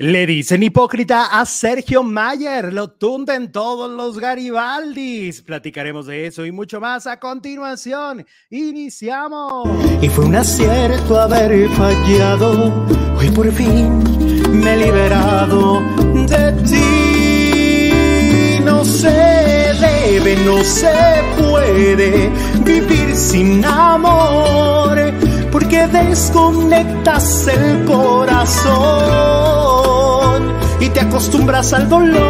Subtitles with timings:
[0.00, 5.42] Le dicen hipócrita a Sergio Mayer, lo tunden todos los Garibaldis.
[5.42, 8.24] Platicaremos de eso y mucho más a continuación.
[8.48, 9.68] Iniciamos.
[10.00, 12.72] Y fue un acierto haber fallado.
[13.18, 14.02] Hoy por fin
[14.50, 15.82] me he liberado
[16.26, 17.90] de ti.
[18.64, 20.94] No se debe, no se
[21.38, 22.30] puede
[22.64, 24.98] vivir sin amor.
[25.52, 29.79] Porque desconectas el corazón
[30.80, 32.20] y te acostumbras al dolor.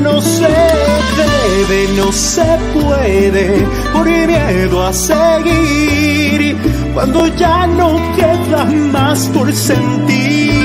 [0.00, 6.56] No se debe, no se puede por miedo a seguir
[6.92, 10.61] cuando ya no queda más por sentir.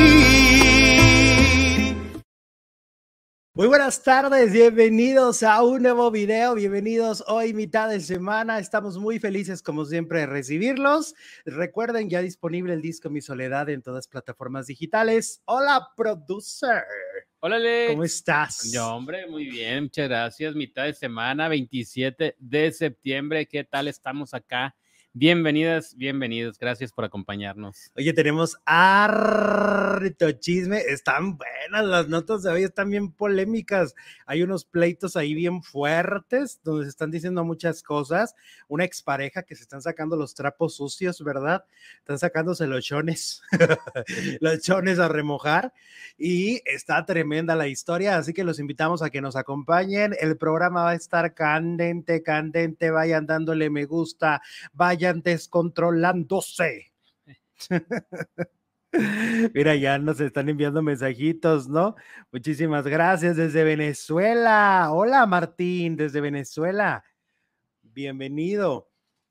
[3.57, 9.17] Muy buenas tardes, bienvenidos a un nuevo video, bienvenidos hoy mitad de semana, estamos muy
[9.17, 11.15] felices como siempre de recibirlos.
[11.43, 15.41] Recuerden ya disponible el disco Mi Soledad en todas plataformas digitales.
[15.45, 16.83] Hola, producer.
[17.39, 17.91] Hola, Alex.
[17.93, 18.71] ¿Cómo estás?
[18.71, 20.53] Yo, hombre, muy bien, muchas gracias.
[20.53, 24.75] Mitad de semana, 27 de septiembre, ¿qué tal estamos acá?
[25.13, 26.59] Bienvenidas, bienvenidos.
[26.59, 27.91] Gracias por acompañarnos.
[27.95, 30.77] Oye, tenemos harto chisme.
[30.77, 33.95] Están buenas las notas de hoy, están bien polémicas.
[34.27, 38.35] Hay unos pleitos ahí bien fuertes donde se están diciendo muchas cosas.
[38.67, 41.65] Una expareja que se están sacando los trapos sucios, ¿verdad?
[41.99, 43.41] Están sacándose los chones,
[44.39, 45.73] los chones a remojar.
[46.19, 50.15] Y está tremenda la historia, así que los invitamos a que nos acompañen.
[50.19, 52.91] El programa va a estar candente, candente.
[52.91, 56.91] Vayan dándole me gusta, vayan descontrolándose.
[59.53, 61.95] Mira, ya nos están enviando mensajitos, ¿no?
[62.31, 64.89] Muchísimas gracias desde Venezuela.
[64.91, 67.03] Hola Martín, desde Venezuela.
[67.81, 68.86] Bienvenido.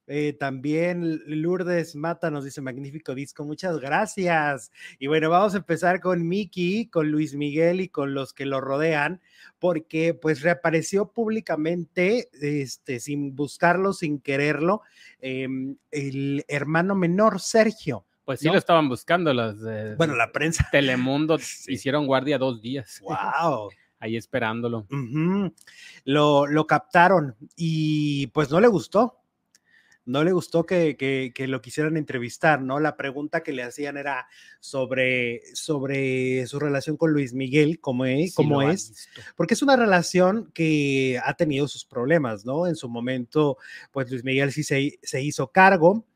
[0.09, 4.71] Eh, también Lourdes Mata nos dice magnífico disco, muchas gracias.
[4.99, 8.61] Y bueno, vamos a empezar con Miki, con Luis Miguel y con los que lo
[8.61, 9.21] rodean,
[9.59, 14.83] porque pues reapareció públicamente, este, sin buscarlo, sin quererlo,
[15.21, 18.05] em, el hermano menor Sergio.
[18.25, 20.69] Pues sí lo estaban buscando los de, bueno, la prensa.
[20.73, 21.39] Telemundo
[21.69, 23.01] hicieron guardia dos días.
[23.03, 23.71] Wow.
[23.99, 24.87] Ahí esperándolo.
[26.05, 29.21] lo, lo captaron y pues no le gustó
[30.07, 32.81] no le gustó que, lo quisieran entrevistar, ¿no?
[32.81, 34.29] La pregunta que le hacían era
[34.61, 40.51] sobre, sobre su relación con Luis Miguel, cómo es, cómo es porque es una relación
[40.55, 42.67] que ha tenido sus problemas, ¿no?
[42.67, 43.59] En su momento,
[43.91, 46.07] pues Luis Miguel sí se, se hizo cargo,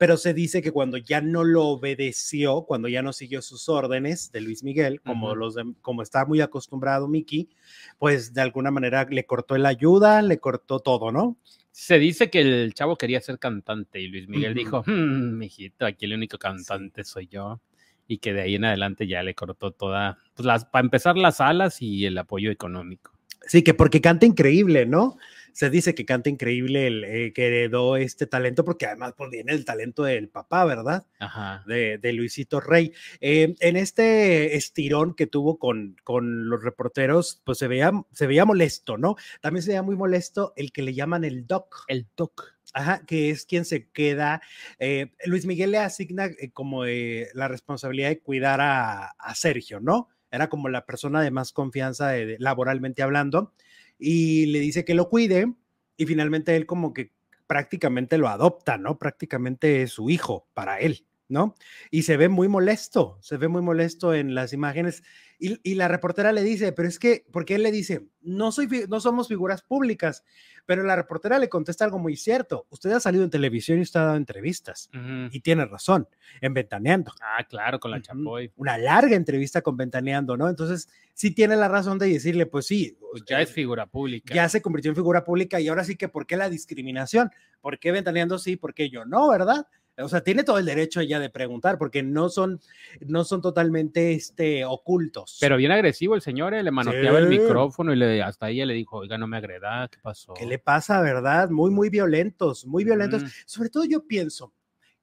[0.00, 4.32] pero se dice que cuando ya no lo obedeció, cuando ya no siguió sus órdenes
[4.32, 7.50] de Luis Miguel, como, los como está muy acostumbrado Miki,
[7.98, 11.36] pues de alguna manera le cortó la ayuda, le cortó todo, ¿no?
[11.72, 16.04] Se dice que el chavo quería ser cantante y Luis Miguel dijo, mmm, mijito, aquí
[16.06, 17.60] el único cantante soy yo.
[18.06, 21.40] Y que de ahí en adelante ya le cortó toda, pues las, para empezar las
[21.40, 23.12] alas y el apoyo económico.
[23.46, 25.16] Sí, que porque canta increíble, ¿no?
[25.52, 29.52] Se dice que canta increíble, el, eh, que heredó este talento, porque además pues, viene
[29.52, 31.06] el talento del papá, ¿verdad?
[31.18, 31.64] Ajá.
[31.66, 32.92] De, de Luisito Rey.
[33.20, 38.44] Eh, en este estirón que tuvo con, con los reporteros, pues se veía, se veía
[38.44, 39.16] molesto, ¿no?
[39.40, 41.84] También se veía muy molesto el que le llaman el doc.
[41.88, 42.54] El doc.
[42.72, 44.42] Ajá, que es quien se queda.
[44.78, 50.08] Eh, Luis Miguel le asigna como la responsabilidad de cuidar a, a Sergio, ¿no?
[50.30, 53.52] era como la persona de más confianza laboralmente hablando,
[54.00, 55.54] y le dice que lo cuide,
[55.96, 57.12] y finalmente él como que
[57.46, 58.98] prácticamente lo adopta, ¿no?
[58.98, 61.54] Prácticamente es su hijo para él, ¿no?
[61.90, 65.02] Y se ve muy molesto, se ve muy molesto en las imágenes.
[65.38, 69.00] Y, la reportera le dice, pero es que, porque él le dice, no, soy, no
[69.00, 70.22] somos figuras públicas,
[70.66, 72.66] pero la reportera le contesta algo muy cierto.
[72.68, 74.90] Usted ha salido en televisión y usted ha dado entrevistas.
[75.32, 76.06] Y tiene razón,
[76.42, 77.12] en Ventaneando.
[77.22, 78.52] Ah, claro, con la Chapoy.
[78.56, 80.46] Una larga entrevista con Ventaneando, ¿no?
[80.46, 82.98] Entonces, sí tiene la razón de decirle, pues sí.
[83.10, 84.34] Pues ya es figura pública.
[84.34, 87.30] Ya se convirtió en figura pública y ahora sí que, ¿por qué la discriminación?
[87.62, 88.56] ¿Por qué Ventaneando sí?
[88.56, 89.66] ¿Por qué yo no, verdad?
[89.98, 92.60] O sea, tiene todo el derecho ella de preguntar, porque no son,
[93.00, 95.38] no son totalmente este, ocultos.
[95.40, 98.74] Pero bien agresivo el señor, eh, le manoteaba el micrófono y le, hasta ella le
[98.74, 100.34] dijo, oiga, no me agreda, ¿qué pasó?
[100.34, 101.50] ¿Qué le pasa, verdad?
[101.50, 103.22] Muy, muy violentos, muy violentos.
[103.46, 104.54] Sobre todo yo pienso,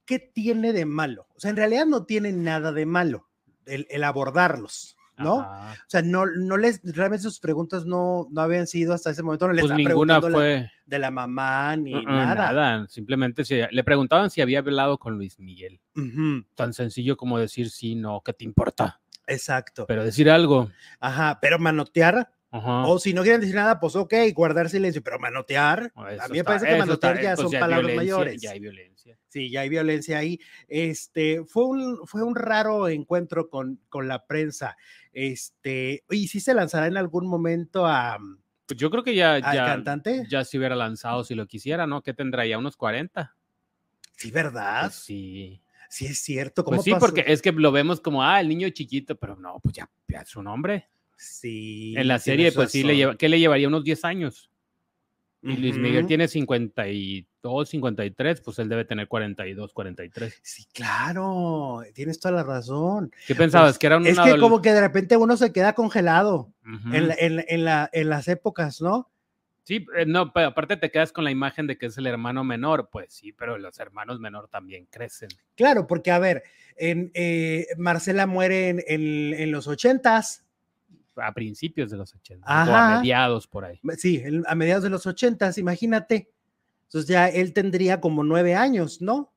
[0.05, 1.27] ¿qué tiene de malo?
[1.35, 3.27] O sea, en realidad no tiene nada de malo
[3.65, 4.96] el abordarlos.
[5.17, 5.37] ¿No?
[5.37, 9.47] O sea, no, no les, realmente sus preguntas no, no habían sido hasta ese momento,
[9.47, 12.51] no les pues ninguna fue de la mamá ni nada.
[12.51, 15.79] Nada, simplemente se, le preguntaban si había hablado con Luis Miguel.
[16.55, 19.01] Tan sencillo como decir sí, no, ¿qué te importa?
[19.27, 19.85] Exacto.
[19.87, 20.71] Pero decir algo.
[20.99, 22.87] Ajá, pero manotear, Ajá.
[22.87, 25.91] O si no quieren decir nada, pues ok, guardar silencio, pero manotear.
[25.95, 28.41] Oh, a eso mí me parece que manotear está- ya pues son palabras mayores.
[28.41, 29.17] Ya hay violencia.
[29.29, 30.39] Sí, ya hay violencia ahí.
[30.67, 34.75] Este, fue un, fue un raro encuentro con, con la prensa.
[35.13, 38.17] Este, y si se lanzará en algún momento a,
[38.65, 40.25] Pues yo creo que ya, al ya, cantante.
[40.29, 42.01] ya se hubiera lanzado si lo quisiera, ¿no?
[42.01, 42.57] ¿Qué tendrá ya?
[42.57, 43.35] ¿Unos 40?
[44.15, 44.83] Sí, ¿verdad?
[44.83, 45.61] Pues sí.
[45.89, 46.65] Sí, es cierto.
[46.65, 47.05] ¿Cómo Pues sí, pasó?
[47.05, 50.19] porque es que lo vemos como, ah, el niño chiquito, pero no, pues ya, ya
[50.19, 50.89] es un hombre.
[51.17, 51.95] Sí.
[51.97, 53.67] en la serie, pues sí, le lleva, ¿qué le llevaría?
[53.67, 54.49] Unos 10 años.
[55.43, 56.07] Y Luis Miguel Ujú.
[56.07, 60.39] tiene 52, 53, pues él debe tener 42, 43.
[60.41, 63.11] Sí, claro, tienes toda la razón.
[63.27, 63.71] ¿Qué pensabas?
[63.73, 66.51] Pues, que era un es que como que de repente uno se queda congelado
[66.91, 69.09] en, la- en en la- en las épocas, ¿no?
[69.63, 72.43] Sí, eh, no, pero aparte te quedas con la imagen de que es el hermano
[72.43, 72.89] menor.
[72.91, 75.29] Pues sí, pero los hermanos menor también crecen.
[75.55, 76.43] Claro, porque a ver,
[76.77, 80.45] en, eh, Marcela muere en, en- en los ochentas,
[81.17, 83.79] A principios de los 80 o a mediados por ahí.
[83.97, 86.29] sí, a mediados de los ochentas, imagínate.
[86.83, 89.33] Entonces ya él tendría como nueve años, ¿no?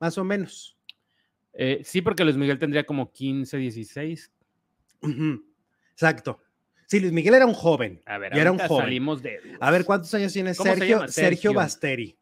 [0.00, 0.76] Más o menos.
[1.52, 4.32] Eh, sí, porque Luis Miguel tendría como 15, 16.
[5.02, 5.44] Ujú,
[5.92, 6.40] Exacto.
[6.86, 8.02] Sí, Luis Miguel era un joven.
[8.04, 8.84] A ver, era un joven.
[8.84, 9.40] salimos de.
[9.60, 10.98] A ver, ¿cuántos años tiene ¿Cómo se Sergio?
[10.98, 11.54] Sergio Sergio.
[11.54, 12.18] Basteri.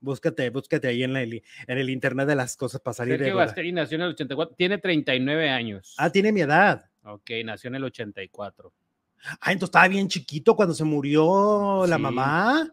[0.00, 3.34] Búscate, búscate ahí en, el, en el internet de las cosas para salir de Sergio
[3.34, 3.46] duda.
[3.46, 4.54] Basteri nació en el 84.
[4.56, 5.94] Tiene 39 años.
[5.96, 6.84] Ah, tiene mi edad.
[7.06, 8.72] Ok, nació en el 84.
[9.40, 12.70] Ah, entonces estaba bien chiquito cuando se murió la mamá.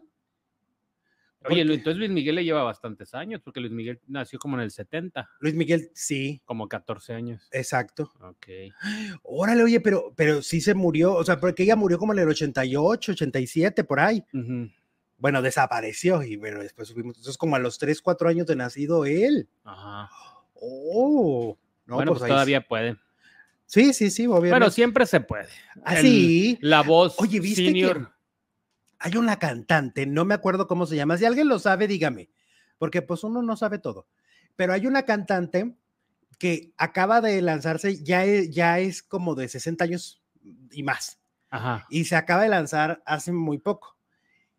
[1.46, 4.70] Oye, entonces Luis Miguel le lleva bastantes años, porque Luis Miguel nació como en el
[4.70, 7.48] 70, Luis Miguel, sí, como 14 años.
[7.52, 8.10] exacto.
[8.22, 8.46] Ok.
[9.22, 12.28] Órale, oye, pero, pero sí se murió, o sea, porque ella murió como en el
[12.28, 14.24] 88, 87, por ahí.
[15.18, 17.16] Bueno, desapareció y bueno, después subimos.
[17.16, 19.48] Entonces, como a los 3, 4 años de nacido él.
[19.64, 20.10] Ajá.
[20.54, 22.96] Oh, no, bueno, pues, ahí todavía puede.
[23.66, 24.50] Sí, sí, sí, obviamente.
[24.50, 25.48] Bueno, siempre se puede.
[25.84, 26.58] Ah, El- sí.
[26.60, 28.06] La voz Oye, ¿viste que
[28.98, 32.30] hay una cantante, no me acuerdo cómo se llama, si alguien lo sabe, dígame,
[32.78, 34.08] porque pues uno no sabe todo,
[34.56, 35.76] pero hay una cantante
[36.38, 40.22] que acaba de lanzarse, ya es, ya es como de 60 años
[40.70, 41.20] y más,
[41.50, 41.86] Ajá.
[41.90, 43.98] y se acaba de lanzar hace muy poco,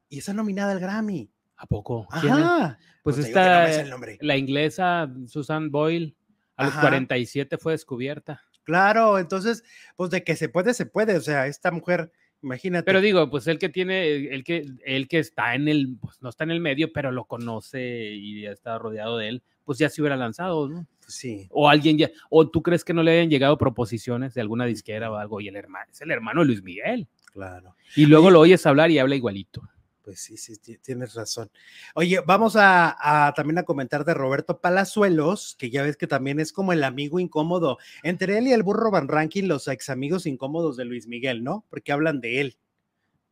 [0.10, 1.31] y está nominada al Grammy.
[1.57, 2.07] ¿A poco?
[2.22, 2.40] ¿Quién es?
[2.44, 2.78] Ajá.
[3.02, 4.18] Pues digo que no nombre.
[4.22, 6.16] la inglesa Susan Boyle,
[6.56, 6.81] a los Ajá.
[6.81, 8.44] 47 fue descubierta.
[8.65, 9.63] Claro, entonces,
[9.95, 12.83] pues de que se puede, se puede, o sea, esta mujer, imagínate.
[12.83, 16.29] Pero digo, pues el que tiene, el que, el que está en el, pues no
[16.29, 19.89] está en el medio, pero lo conoce y ya está rodeado de él, pues ya
[19.89, 20.88] se hubiera lanzado, ¿no?
[21.07, 21.47] Sí.
[21.51, 25.11] O alguien ya, o tú crees que no le hayan llegado proposiciones de alguna disquera
[25.11, 27.07] o algo, y el hermano, es el hermano de Luis Miguel.
[27.31, 27.75] Claro.
[27.95, 29.61] Y luego lo oyes hablar y habla igualito.
[30.06, 31.50] Pues sí, sí, ti- tienes razón.
[31.96, 36.40] Oye, vamos a, a también a comentar de Roberto Palazuelos, que ya ves que también
[36.40, 37.80] es como el amigo incómodo.
[38.04, 41.66] Entre él y el burro Van Ranking, los ex amigos incómodos de Luis Miguel, ¿no?
[41.72, 42.57] Porque hablan de él.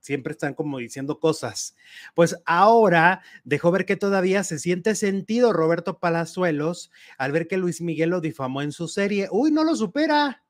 [0.01, 1.75] Siempre están como diciendo cosas.
[2.15, 7.81] Pues ahora dejó ver que todavía se siente sentido Roberto Palazuelos al ver que Luis
[7.81, 9.29] Miguel lo difamó en su serie.
[9.31, 10.42] Uy, no lo supera.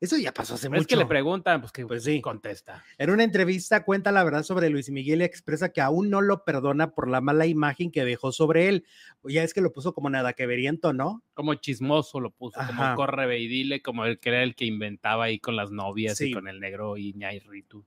[0.00, 0.86] Eso ya pasó hace Es mucho.
[0.86, 2.20] que le preguntan, pues que Pues sí.
[2.20, 2.84] contesta.
[2.98, 6.44] En una entrevista cuenta la verdad sobre Luis Miguel y expresa que aún no lo
[6.44, 8.84] perdona por la mala imagen que dejó sobre él.
[9.24, 11.24] Ya es que lo puso como nada que veriento, ¿no?
[11.34, 12.94] Como chismoso lo puso, Ajá.
[12.94, 16.16] como corre y dile, como el que era el que inventaba ahí con las novias
[16.18, 16.26] Sí.
[16.30, 17.84] y con el negro Iñárritu.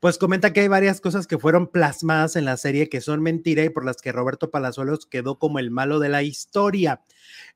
[0.00, 3.64] Pues comenta que hay varias cosas que fueron plasmadas en la serie que son mentira
[3.64, 7.02] y por las que Roberto Palazuelos quedó como el malo de la historia.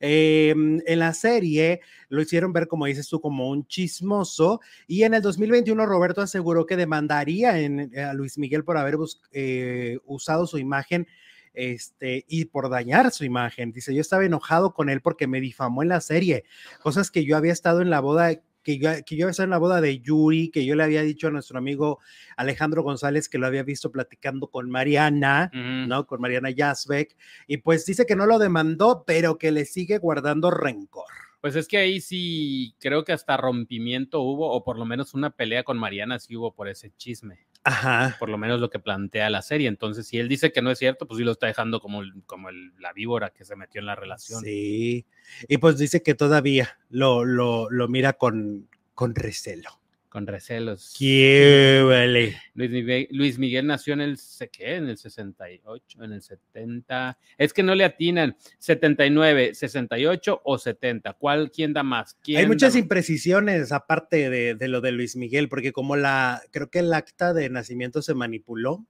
[0.01, 5.15] Eh, en la serie lo hicieron ver, como dices tú, como un chismoso y en
[5.15, 8.97] el 2021 Roberto aseguró que demandaría en- a Luis Miguel por haber
[9.33, 11.07] eh, usado su imagen
[11.53, 13.73] este, y por dañar su imagen.
[13.73, 16.45] Dice, yo estaba enojado con él porque me difamó en la serie,
[16.81, 19.51] cosas que yo había estado en la boda que yo, que yo había estado en
[19.51, 21.99] la boda de Yuri, que yo le había dicho a nuestro amigo
[22.37, 25.51] Alejandro González que lo había visto platicando con Mariana.
[25.53, 26.07] ¿no?
[26.07, 30.51] Con Mariana Yazbek, y pues dice que no lo demandó, pero que le sigue guardando
[30.51, 31.07] rencor.
[31.41, 35.31] Pues es que ahí sí creo que hasta rompimiento hubo, o por lo menos una
[35.31, 38.17] pelea con Mariana sí hubo por ese chisme, Ajá.
[38.19, 39.69] por lo menos lo que plantea la serie.
[39.69, 42.49] Entonces, si él dice que no es cierto, pues sí lo está dejando como, como
[42.49, 44.43] el- la víbora que se metió en la relación.
[44.43, 45.07] Sí.
[45.49, 49.80] Y pues dice que todavía lo, lo, lo mira con, con recelo.
[50.11, 50.93] Con recelos.
[50.99, 52.37] ¡Qué vale!
[52.55, 54.19] Luis Miguel, Luis Miguel nació en el,
[54.51, 54.75] ¿qué?
[54.75, 57.17] En el 68, en el 70.
[57.39, 58.37] Es que no le atinan.
[58.59, 61.13] 79, 68 o 70.
[61.13, 62.19] ¿Cuál, quién da más?
[62.25, 66.71] ¿Quién Hay muchas imprecisiones aparte de, de lo de Luis Miguel, porque como la, creo
[66.71, 68.85] que el acta de nacimiento se manipuló.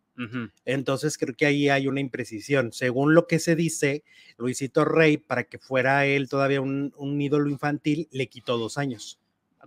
[0.67, 2.73] Entonces creo que ahí hay una imprecisión.
[2.73, 4.05] Según lo que se dice,
[4.37, 9.19] Luisito Rey, para que fuera él todavía un, un ídolo infantil, le quitó dos años.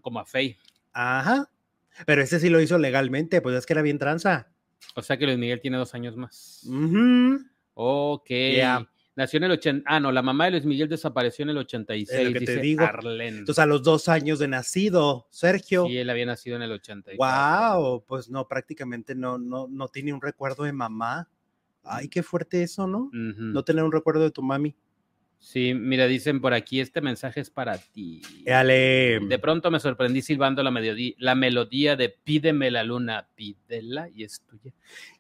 [0.02, 0.58] Como a Faye.
[0.94, 1.50] Ajá.
[2.06, 4.50] Pero ese sí lo hizo legalmente, pues es que era bien tranza.
[4.96, 6.64] O sea que Luis Miguel tiene dos años más.
[6.68, 7.40] Ujú.
[7.74, 8.30] Ok.
[8.56, 8.88] Ya.
[9.16, 9.84] Nació en el 80.
[9.88, 12.20] Ah, no, la mamá de Luis Miguel desapareció en el 86.
[12.20, 12.84] Es lo que te digo.
[12.84, 13.38] Arlen.
[13.40, 15.86] Entonces a los dos años de nacido, Sergio.
[15.86, 17.80] Sí, él había nacido en el 84.
[17.80, 21.30] Wow, pues no, prácticamente no, no, no tiene un recuerdo de mamá.
[21.84, 23.10] Ay, qué fuerte eso, ¿no?
[23.12, 24.76] No tener un recuerdo de tu mami.
[25.44, 28.22] Sí, mira, dicen por aquí, este mensaje es para ti.
[28.46, 29.20] Dale.
[29.28, 34.24] De pronto me sorprendí silbando la, melodía, la melodía de Pídeme la luna, pídela y
[34.24, 34.74] es tuya.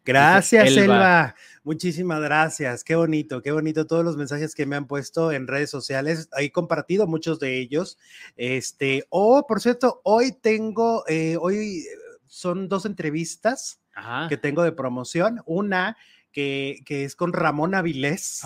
[0.05, 0.83] Gracias, Elba.
[0.83, 1.35] Elba.
[1.65, 2.85] Muchísimas gracias.
[2.85, 6.29] Qué bonito, qué bonito todos los mensajes que me han puesto en redes sociales.
[6.39, 7.97] He compartido muchos de ellos.
[8.37, 11.85] Este, oh, por cierto, hoy tengo, eh, hoy eh,
[12.27, 14.29] son dos entrevistas Ajá.
[14.29, 15.41] que tengo de promoción.
[15.45, 15.97] Una
[16.33, 18.41] que, que es con Ramón Avilés.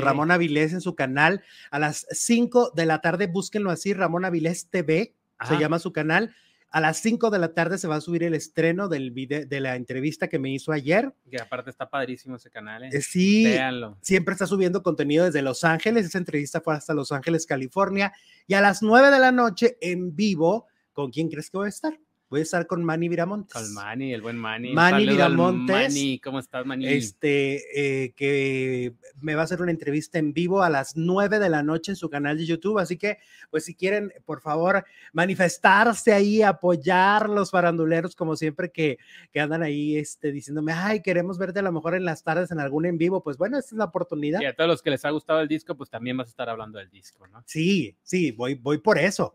[0.00, 3.26] Ramón Avilés en su canal a las 5 de la tarde.
[3.28, 5.58] Búsquenlo así, Ramón Avilés TV, se Ajá.
[5.58, 6.34] llama su canal.
[6.70, 9.60] A las 5 de la tarde se va a subir el estreno del video, de
[9.60, 11.14] la entrevista que me hizo ayer.
[11.30, 12.82] Que aparte está padrísimo ese canal.
[12.84, 12.90] ¿eh?
[12.92, 13.96] Eh, Sí, Véanlo.
[14.02, 16.04] siempre está subiendo contenido desde Los Ángeles.
[16.04, 18.12] Esa entrevista fue hasta Los Ángeles, California.
[18.46, 21.70] Y a las 9 de la noche en vivo, ¿con quién crees que voy a
[21.70, 21.98] estar?
[22.30, 23.54] Voy a estar con Manny Viramontes.
[23.54, 24.74] Con Manny, el buen Manny.
[24.74, 25.74] Manny Viramontes.
[25.74, 26.86] Manny, ¿cómo estás, Manny?
[26.86, 28.92] este, eh, que
[29.22, 31.96] me va a hacer una entrevista en vivo a las 9 de la noche en
[31.96, 32.78] su canal de YouTube.
[32.78, 33.16] Así que,
[33.50, 38.98] pues si quieren, por favor, manifestarse ahí, apoyar los faranduleros, como siempre que,
[39.32, 42.60] que andan ahí este, diciéndome, ay, queremos verte a lo mejor en las tardes en
[42.60, 43.22] algún en vivo.
[43.22, 44.42] Pues bueno, esta es la oportunidad.
[44.42, 46.50] Y a todos los que les ha gustado el disco, pues también vas a estar
[46.50, 47.42] hablando del disco, ¿no?
[47.46, 49.34] Sí, sí, voy, voy por eso.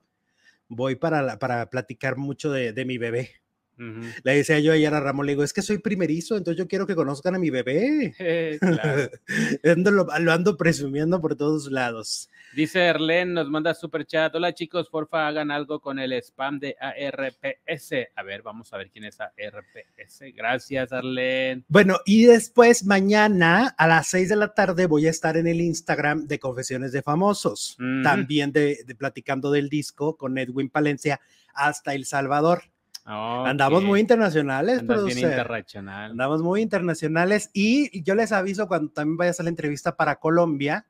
[0.76, 3.43] Voy para, la- para platicar mucho de, de mi bebé.
[3.78, 6.86] Le decía yo ayer a Ramón, le digo, es que soy primerizo, entonces yo quiero
[6.88, 8.14] que conozcan a mi bebé.
[8.20, 9.10] Eh, claro.
[9.64, 12.30] Ando- lo, lo ando presumiendo por todos lados.
[12.56, 14.34] Dice Erlen, nos manda super chat.
[14.36, 17.94] Hola chicos, porfa hagan algo con el spam de ARPS.
[18.16, 20.22] A ver, vamos a ver quién es ARPS.
[20.36, 21.66] Gracias, Arlen.
[21.68, 25.62] Bueno, y después mañana a las 6 de la tarde voy a estar en el
[25.62, 31.20] Instagram de Confesiones de Famosos, también de, de platicando del disco con Edwin Palencia
[31.56, 32.64] hasta El Salvador.
[33.06, 33.86] Andamos Ok.
[33.88, 35.18] muy internacionales, producer.
[35.18, 36.12] internacional.
[36.12, 40.86] Andamos muy internacionales y yo les aviso cuando también vaya a la entrevista para Colombia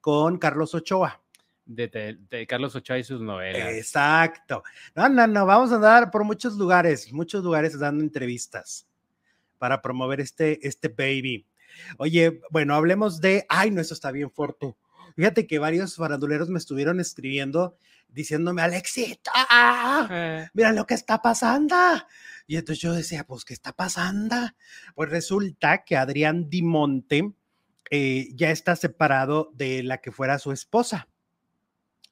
[0.00, 1.20] con Carlos Ochoa.
[1.64, 3.68] De, de- de Carlos Ochoa y sus novelas.
[3.74, 4.62] Exacto.
[4.94, 8.86] No, no, no, vamos a andar por muchos lugares, muchos lugares dando entrevistas
[9.58, 11.44] para promover este, este baby.
[11.98, 14.76] Oye, bueno, hablemos de, ay, no, eso está bien fuerte.
[15.16, 17.76] Fíjate que varios faranduleros me estuvieron escribiendo
[18.16, 19.30] diciéndome, Alexita,
[20.10, 21.76] Eh, mira lo que está pasando.
[22.46, 24.34] Y entonces yo decía, pues, ¿qué está pasando?
[24.94, 27.32] Pues resulta que Adrián Dimonte
[27.90, 31.08] eh, ya está separado de la que fuera su esposa.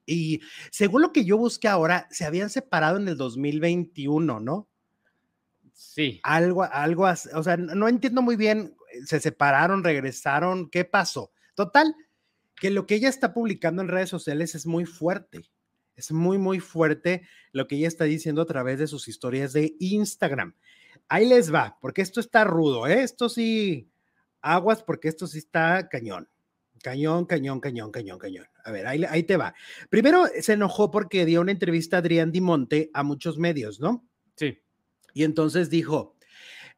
[0.07, 4.69] Y según lo que yo busqué ahora, se habían separado en el 2021, ¿no?
[5.73, 6.21] sí.
[6.23, 11.33] Algo, algo, as- o sea, no no entiendo muy bien, se separaron, regresaron, ¿qué pasó?
[11.55, 11.95] Total,
[12.57, 15.43] que lo que ella está publicando en redes sociales es muy fuerte.
[15.97, 17.23] Es muy, muy fuerte
[17.53, 20.55] lo que ella está diciendo a través de sus historias de Instagram.
[21.09, 23.03] Ahí les va, porque esto está rudo, ¿eh?
[23.03, 23.91] Esto sí,
[24.41, 26.29] aguas, porque esto sí está cañón.
[26.83, 28.47] Cañón, cañón, cañón, cañón, cañón.
[28.65, 29.55] A ver, ahí, ahí te va.
[29.89, 34.07] Primero se enojó porque dio una entrevista a Adrián Dimonte a muchos medios, ¿no?
[34.37, 34.59] Sí.
[35.15, 36.17] Y entonces dijo,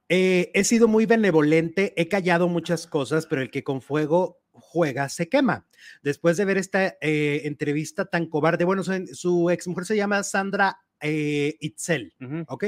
[0.09, 5.09] eh, he sido muy benevolente, he callado muchas cosas, pero el que con fuego juega
[5.09, 5.67] se quema.
[6.03, 10.79] Después de ver esta eh, entrevista tan cobarde, bueno, su, su exmujer se llama Sandra
[11.01, 12.45] eh, Itzel, Ujú.
[12.49, 12.65] ¿ok?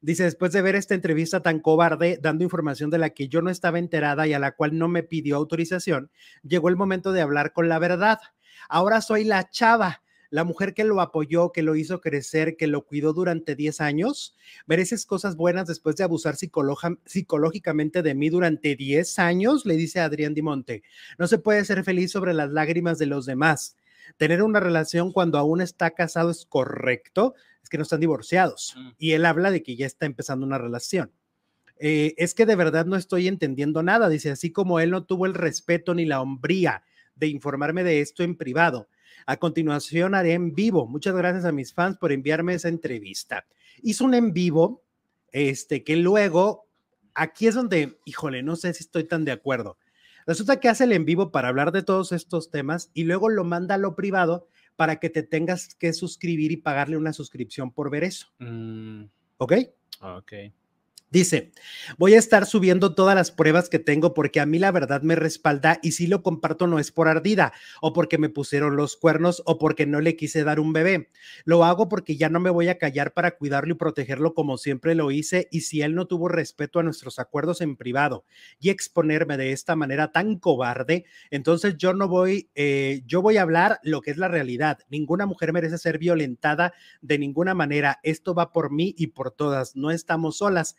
[0.00, 3.50] Dice, después de ver esta entrevista tan cobarde, dando información de la que yo no
[3.50, 6.10] estaba enterada y a la cual no me pidió autorización,
[6.42, 8.18] llegó el momento de hablar con la verdad.
[8.68, 12.86] Ahora soy la chava, la mujer que lo apoyó, que lo hizo crecer, que lo
[12.86, 14.36] cuidó durante 10 años.
[14.66, 19.66] ¿Mereces cosas buenas después de abusar psicológicamente de mí durante 10 años?
[19.66, 20.82] Le dice Adrián Dimonte.
[21.18, 23.76] No se puede ser feliz sobre las lágrimas de los demás.
[24.16, 28.74] Tener una relación cuando aún está casado es correcto, es que no están divorciados.
[28.76, 28.88] Mm.
[28.98, 31.10] Y él habla de que ya está empezando una relación.
[31.78, 35.26] Eh, es que de verdad no estoy entendiendo nada, dice, así como él no tuvo
[35.26, 36.84] el respeto ni la hombría
[37.16, 38.88] de informarme de esto en privado.
[39.26, 40.86] A continuación haré en vivo.
[40.86, 43.46] Muchas gracias a mis fans por enviarme esa entrevista.
[43.82, 44.82] Hizo un en vivo,
[45.32, 46.66] este, que luego,
[47.14, 49.78] aquí es donde, híjole, no sé si estoy tan de acuerdo.
[50.26, 53.44] Resulta que hace el en vivo para hablar de todos estos temas y luego lo
[53.44, 57.90] manda a lo privado para que te tengas que suscribir y pagarle una suscripción por
[57.90, 58.28] ver eso.
[58.38, 59.04] Mm,
[59.38, 59.52] ¿Ok?
[60.00, 60.32] ok.
[61.12, 61.50] Dice,
[61.98, 65.16] voy a estar subiendo todas las pruebas que tengo porque a mí la verdad me
[65.16, 67.52] respalda y si lo comparto no es por ardida
[67.82, 71.10] o porque me pusieron los cuernos o porque no le quise dar un bebé.
[71.44, 74.94] Lo hago porque ya no me voy a callar para cuidarlo y protegerlo como siempre
[74.94, 78.24] lo hice y si él no tuvo respeto a nuestros acuerdos en privado
[78.60, 83.42] y exponerme de esta manera tan cobarde, entonces yo no voy, eh, yo voy a
[83.42, 84.78] hablar lo que es la realidad.
[84.88, 87.98] Ninguna mujer merece ser violentada de ninguna manera.
[88.04, 89.74] Esto va por mí y por todas.
[89.74, 90.76] No estamos solas.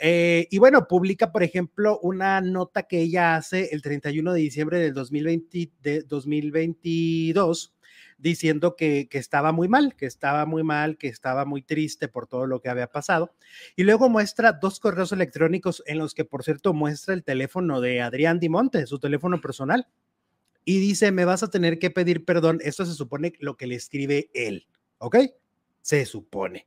[0.00, 4.78] Eh, y bueno, publica, por ejemplo, una nota que ella hace el 31 de diciembre
[4.78, 7.74] del 2020, de 2022
[8.18, 12.26] diciendo que, que, estaba muy mal, que estaba muy mal, que estaba muy triste por
[12.26, 13.34] todo lo que había pasado.
[13.76, 18.00] Y luego muestra dos correos electrónicos en los que, por cierto, muestra el teléfono de
[18.02, 19.86] Adrián Dimonte, su teléfono personal.
[20.64, 22.58] Y dice, me vas a tener que pedir perdón.
[22.62, 24.66] Esto se supone lo que le escribe él,
[24.98, 25.16] ¿ok?
[25.88, 26.66] Se supone.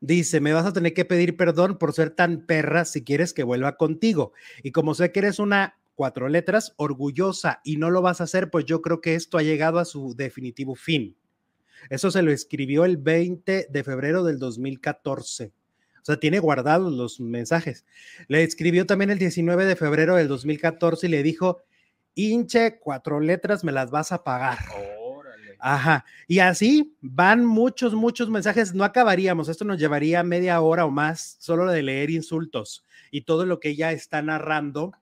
[0.00, 3.42] Dice, me vas a tener que pedir perdón por ser tan perra si quieres que
[3.42, 4.32] vuelva contigo.
[4.62, 8.48] Y como sé que eres una cuatro letras orgullosa y no lo vas a hacer,
[8.48, 11.16] pues yo creo que esto ha llegado a su definitivo fin.
[11.88, 15.52] Eso se lo escribió el 20 de febrero del 2014.
[16.00, 17.84] O sea, tiene guardados los mensajes.
[18.28, 21.64] Le escribió también el 19 de febrero del 2014 y le dijo,
[22.14, 24.58] hinche, cuatro letras, me las vas a pagar.
[25.60, 26.04] Ajá.
[26.26, 28.74] Y así van muchos, muchos mensajes.
[28.74, 29.48] No acabaríamos.
[29.48, 33.70] Esto nos llevaría media hora o más solo de leer insultos y todo lo que
[33.70, 34.92] ella está narrando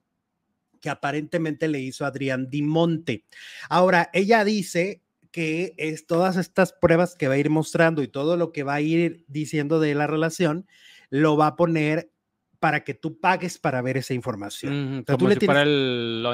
[0.80, 3.24] que aparentemente le hizo Adrián Dimonte.
[3.68, 8.36] Ahora, ella dice que es todas estas pruebas que va a ir mostrando y todo
[8.36, 10.66] lo que va a ir diciendo de la relación,
[11.10, 12.10] lo va a poner
[12.60, 15.04] para que tú pagues para ver esa información.
[15.06, 16.24] como tú le para el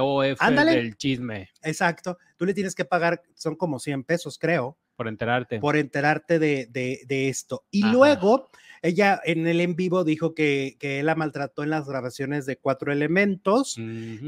[0.00, 1.50] OF del chisme.
[1.62, 2.18] Exacto.
[2.36, 4.78] Tú le tienes que pagar, son como 100 pesos, creo.
[4.96, 5.58] Por enterarte.
[5.58, 7.64] Por enterarte de, de, esto.
[7.70, 8.48] Y luego,
[8.80, 12.56] ella en el en vivo dijo que, que él la maltrató en las grabaciones de
[12.56, 13.76] Cuatro Elementos,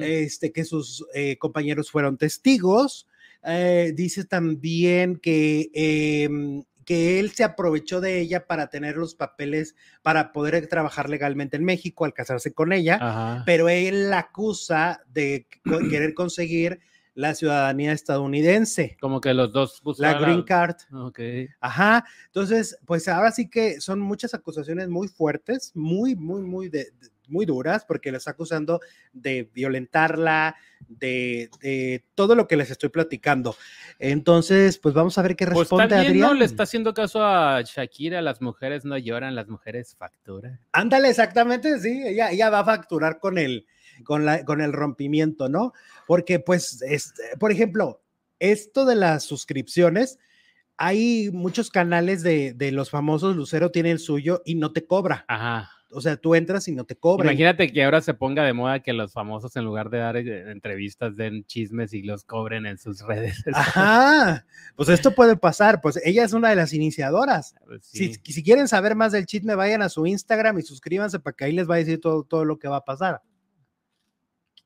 [0.01, 3.07] este, que sus eh, compañeros fueron testigos.
[3.45, 9.75] Eh, dice también que em, que él se aprovechó de ella para tener los papeles
[10.03, 15.49] para poder trabajar legalmente en México al casarse con ella, pero él la acusa de
[15.91, 16.81] querer conseguir
[17.15, 18.97] la ciudadanía estadounidense.
[19.01, 20.77] Como que los dos La green card.
[20.93, 21.19] Ok.
[21.61, 22.05] Ajá.
[22.27, 26.93] Entonces, pues ahora sí que son muchas acusaciones muy fuertes, muy, muy, muy de
[27.29, 28.81] muy duras porque le está acusando
[29.13, 30.57] de violentarla,
[30.89, 33.57] de, todo lo que les estoy platicando.
[33.99, 36.29] Entonces, pues vamos a ver qué pues responde pues Adrián.
[36.29, 40.61] no le está haciendo caso a Shakira, las mujeres no lloran, las mujeres facturan.
[40.73, 43.67] Ándale, exactamente, sí, ella, ella va a facturar con el,
[44.05, 45.73] con, la, con el rompimiento, ¿no?
[46.07, 46.85] Porque, pues,
[47.39, 48.03] por ejemplo,
[48.39, 50.19] esto de las suscripciones,
[50.77, 55.25] hay muchos canales de, de los famosos, Lucero tiene el suyo y no te cobra.
[55.27, 57.29] Ajá o sea, tú entras y no te cobran.
[57.29, 60.51] Imagínate que ahora se ponga de moda que los famosos en lugar de dar eh,
[60.51, 63.43] entrevistas den chismes y los cobren en sus redes.
[63.53, 64.45] Ajá,
[64.75, 67.55] pues esto puede pasar, pues ella es una de las iniciadoras.
[67.65, 71.37] Pues si, si, quieren saber más del chisme, vayan a su Instagram y suscríbanse para
[71.37, 73.23] que ahí les va a decir todo, todo lo que va a pasar.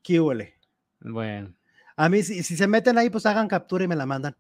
[0.03, 0.55] ¿Qué huele?
[1.01, 1.55] Bueno.
[1.97, 4.35] A mí, si, si se meten ahí, pues hagan captura y me la mandan.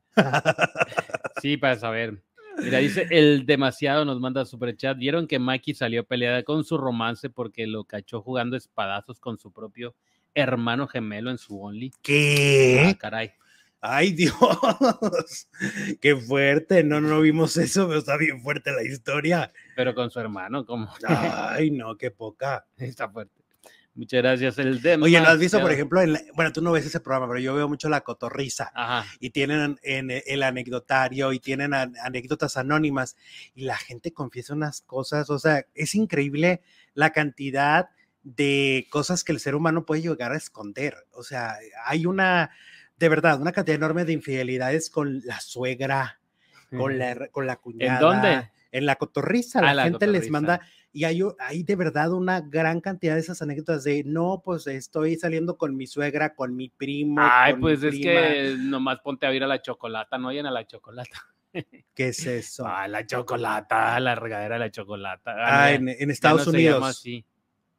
[1.43, 2.23] sí, para saber.
[2.62, 4.96] Mira, dice el demasiado nos manda super chat.
[4.99, 9.53] Vieron que Maki salió peleada con su romance porque lo cachó jugando espadazos con su
[9.53, 9.94] propio
[10.35, 11.92] hermano gemelo en su Only.
[12.03, 12.85] ¿Qué?
[12.87, 13.33] Ah, caray.
[13.83, 14.35] Ay, Dios,
[16.03, 16.85] qué fuerte.
[16.85, 19.53] No, no vimos eso, pero está bien fuerte la historia.
[19.75, 20.92] Pero con su hermano, ¿cómo?
[21.07, 22.66] Ay, no, qué poca.
[22.77, 23.39] Está fuerte.
[23.94, 25.05] Muchas gracias, el demo.
[25.05, 26.00] Oye, ¿no has visto, por ejemplo,
[26.35, 28.72] bueno, tú no ves ese programa, pero yo veo mucho La Cotorrisa.
[29.18, 33.16] Y tienen en el anecdotario y tienen anécdotas anónimas
[33.55, 36.62] y la gente confiesa unas cosas, o sea, es increíble
[36.94, 37.90] la cantidad
[38.22, 40.94] de cosas que el ser humano puede llegar a esconder.
[41.12, 42.50] O sea, hay una,
[42.96, 46.20] de verdad, una cantidad enorme de infidelidades con la suegra,
[46.70, 47.94] con la, con la cuñada.
[47.94, 48.50] ¿En dónde?
[48.72, 50.61] En la cotorriza, la, gente les manda
[50.92, 55.16] y hay, hay de verdad una gran cantidad de esas anécdotas de, no, pues estoy
[55.16, 57.20] saliendo con mi suegra, con mi primo.
[57.20, 60.66] Ay, pues es que nomás ponte a ir a la chocolata, no oyen a la
[60.66, 61.26] chocolata.
[61.94, 62.66] ¿Qué es eso?
[62.66, 65.35] Ah, la chocolata, la regadera de la chocolata.
[65.37, 67.05] Ah, en, Estados Unidos.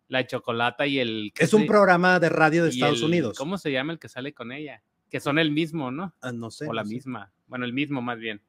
[0.08, 1.32] La chocolata y el...
[1.38, 3.38] Es un programa de radio de Estados Unidos.
[3.38, 4.84] ¿Cómo se llama el que sale con ella?
[5.10, 6.14] Que son el mismo, ¿no?
[6.22, 6.68] Ah, no sé.
[6.68, 7.32] O la misma.
[7.48, 8.42] Bueno, el mismo más bien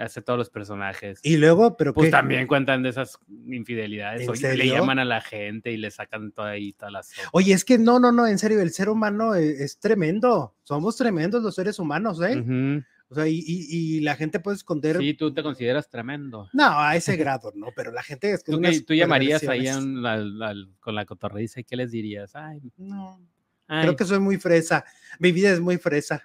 [0.00, 1.20] hace todos los personajes.
[1.22, 4.28] Y luego, pero pues también cuentan de esas infidelidades.
[4.28, 7.12] Oye, le llaman a la gente y le sacan toda ahí todas las.
[7.32, 10.54] Oye, es que no, no, no, en serio, el ser humano es, tremendo.
[10.64, 12.82] Somos tremendos los seres humanos, ¿eh?
[13.12, 14.96] O sea, y, y- y la gente puede esconder.
[14.98, 16.48] Sí, tú te consideras tremendo.
[16.52, 19.84] No, a ese grado, no, pero la gente es que ¿Tú, tú llamarías ahí perversiones.
[19.84, 22.36] en la- la- con la cotorriza y qué les dirías?
[22.36, 23.20] Ay, No,
[23.66, 24.84] ay, creo que soy muy fresa.
[25.18, 26.22] Mi vida es muy fresa.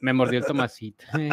[0.00, 1.04] me mordió el Tomasito.
[1.18, 1.28] ¿eh?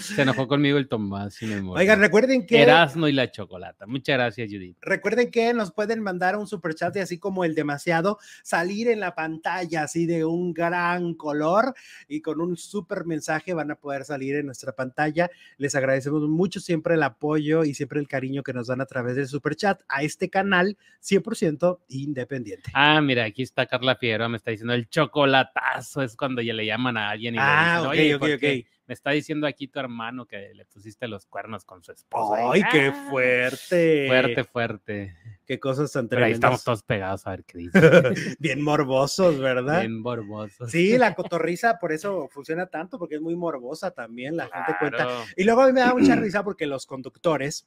[0.00, 1.60] Se enojó conmigo el Tomás y me.
[1.70, 2.60] Oigan, recuerden que.
[2.60, 3.86] Erasmo y la chocolata.
[3.86, 4.76] Muchas gracias, Judith.
[4.82, 9.14] Recuerden que nos pueden mandar un superchat de así como el demasiado, salir en la
[9.14, 11.74] pantalla así de un gran color
[12.08, 15.30] y con un super mensaje van a poder salir en nuestra pantalla.
[15.56, 19.16] Les agradecemos mucho siempre el apoyo y siempre el cariño que nos dan a través
[19.16, 22.70] del superchat a este canal 100% independiente.
[22.74, 26.66] Ah, mira, aquí está Carla Figueroa, me está diciendo el chocolatazo es cuando ya le
[26.66, 28.66] llaman a alguien y Ah, le ok, dicen, oye, ok, ¿por qué?
[28.68, 28.73] ok.
[28.86, 32.50] Me está diciendo aquí tu hermano que le pusiste los cuernos con su esposa.
[32.52, 34.06] ¡Ay, qué fuerte!
[34.08, 35.16] Fuerte, fuerte.
[35.46, 36.64] Qué cosas tan Pero ahí estamos tremendas.
[36.64, 37.80] todos pegados a ver qué dice.
[38.38, 39.80] Bien morbosos, ¿verdad?
[39.80, 40.70] Bien borbosos.
[40.70, 45.08] Sí, la cotorriza por eso funciona tanto, porque es muy morbosa también, la gente cuenta.
[45.36, 47.66] Y luego a mí me da mucha risa porque los conductores,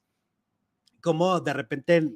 [1.01, 2.11] como de repente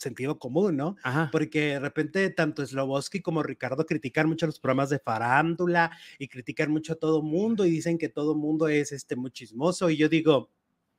[0.00, 0.96] sentido común, ¿no?
[1.02, 1.28] Ajá.
[1.30, 6.70] Porque de repente tanto Sloboski como Ricardo critican mucho los programas de farándula y critican
[6.70, 10.08] mucho a todo mundo y dicen que todo mundo es este muy chismoso y yo
[10.08, 10.50] digo,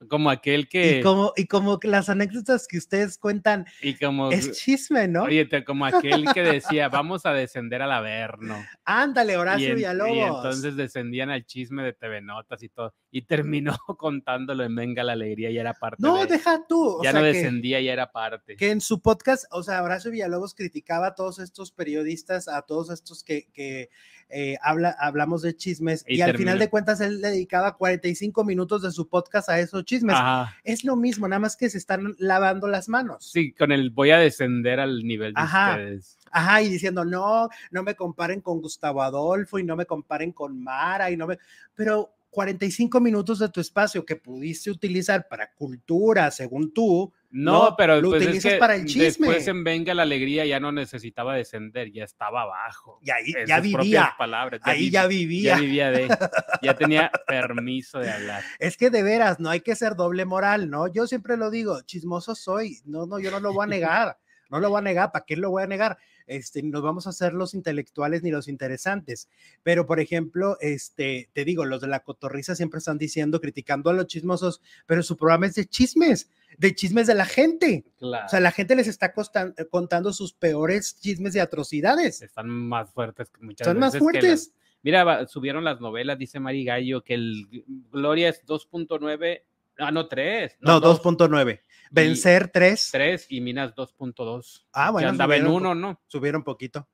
[0.10, 1.00] Como aquel que.
[1.00, 4.32] y como y como que las anécdotas que ustedes cuentan y como.
[4.32, 5.24] es chisme, ¿no?
[5.24, 6.42] Oye, como aquel que
[6.80, 8.58] decía, vamos a descender al Averno.
[8.84, 10.38] Ándale, Y, Horacio en- y Villalobos.
[10.38, 12.94] entonces descendían al chisme de TV Notas y todo.
[13.12, 17.04] Y terminó contándolo en Venga la Alegría y era parte no, de- deja tú, o
[17.04, 18.56] Ya sea no descendía, ya era parte.
[18.56, 22.90] que en su podcast, o sea, Horacio Villalobos criticaba a todos estos periodistas, a todos
[22.90, 23.90] estos que, que
[24.34, 28.82] eh, habla, hablamos de chismes, y, Y al final de cuentas él dedicaba 45 minutos
[28.82, 30.16] de su podcast a esos chismes.
[30.16, 30.56] Ajá.
[30.64, 33.30] Es lo mismo, nada más que se están lavando las manos.
[33.32, 35.72] Sí, con el voy a descender al nivel de Ajá.
[35.72, 36.18] ustedes.
[36.32, 40.62] Ajá, y diciendo, no, no me comparen con Gustavo Adolfo y no me comparen con
[40.62, 41.38] Mara y no me...
[41.76, 47.76] Pero 45 minutos de tu espacio que pudiste utilizar para cultura, según tú, No, No,
[47.78, 49.06] pero lo pues es utilizas que para el chisme.
[49.06, 53.00] Después en Venga la Alegría ya no necesitaba descender, ya estaba abajo.
[53.02, 54.60] y ahí ya vivía, palabras.
[54.66, 55.56] ahí vivi- ya vivía.
[55.56, 56.08] Ya vivía de.
[56.62, 58.44] Ya tenía permiso de hablar.
[58.60, 60.88] Es que de veras, no hay que ser doble moral, ¿no?
[60.92, 64.18] Yo siempre lo digo, chismoso soy, no, no, yo no lo voy a negar,
[64.52, 65.98] no lo voy a negar, ¿para qué lo voy a negar?
[66.28, 69.28] Este, nos vamos a hacer los intelectuales ni los interesantes,
[69.64, 73.94] pero por ejemplo, este, te digo, los de la cotorriza siempre están diciendo, criticando a
[73.94, 78.26] los chismosos, pero su programa es de chismes, de chismes de la gente, Claro.
[78.28, 82.92] o sea, la gente les está costan- contando sus peores chismes de atrocidades, Están más
[82.92, 84.54] fuertes que muchas son más veces que las- fuertes.
[84.84, 89.44] Mira, subieron las novelas, dice Mari Gallo, que el Gloria es 2.9.
[89.82, 90.58] Ah, no, 3.
[90.62, 94.66] No, 2.9, vencer 3, 3 y Minas 2.2.
[94.74, 96.02] Ah, bueno, andaba en subieron uno, ¿no?
[96.08, 96.88] subieron poquito.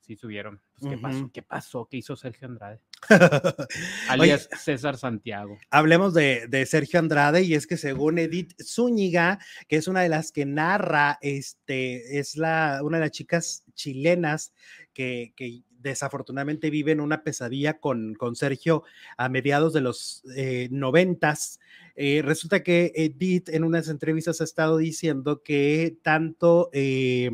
[0.00, 0.60] Sí, subieron.
[0.78, 1.30] Pues, ¿qué pasó?
[1.32, 1.88] ¿Qué pasó?
[1.90, 2.80] ¿Qué hizo Sergio Andrade?
[4.08, 5.58] Alias César Santiago.
[5.68, 10.08] hablemos de, de Sergio Andrade y es que según Edith Zúñiga, que es una de
[10.08, 14.52] las que narra, este, es la, una de las chicas chilenas
[14.92, 18.84] que, que desafortunadamente viven una pesadilla con, con Sergio
[19.16, 21.60] a mediados de los eh, noventas.
[21.94, 27.30] Eh, resulta que Edith en unas entrevistas ha estado diciendo que tanto eh,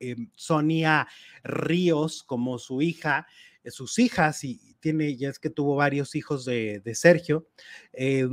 [0.00, 1.08] eh, Sonia
[1.42, 3.26] Ríos como su hija,
[3.70, 7.48] sus hijas, y tiene, ya es que tuvo varios hijos de, de Sergio,
[7.92, 8.28] eh,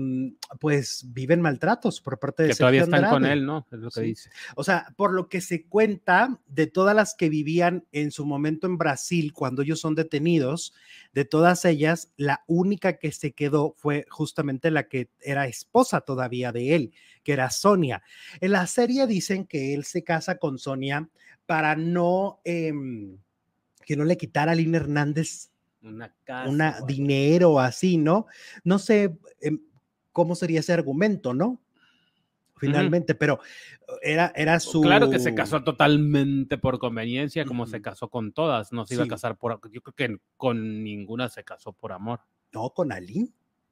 [0.60, 3.66] pues viven maltratos por parte de Que Sergio todavía están con él, ¿no?
[3.72, 4.06] Es lo que Sí.
[4.08, 4.30] dice.
[4.56, 8.68] O sea, por lo que se cuenta de todas las que vivían en su momento
[8.68, 10.74] en Brasil cuando ellos son detenidos,
[11.14, 16.52] de todas ellas, la única que se quedó fue justamente la que era esposa todavía
[16.52, 18.04] de él, que era Sonia.
[18.42, 21.10] En la serie dicen que él se casa con Sonia
[21.46, 23.18] para no, em,
[23.86, 26.50] que no le quitara a Lina Hernández Una casa.
[26.50, 28.28] una dinero así, ¿no?
[28.64, 29.60] No sé em,
[30.12, 31.62] cómo sería ese argumento, ¿no?
[32.58, 33.40] Finalmente, pero
[34.04, 34.82] era, era su...
[34.82, 38.72] Claro que se casó totalmente por conveniencia, como se casó con todas.
[38.72, 39.08] No se iba Sí.
[39.08, 39.60] a casar por.
[39.72, 42.20] Yo creo que con ninguna se casó por amor.
[42.54, 43.30] No, con Aline.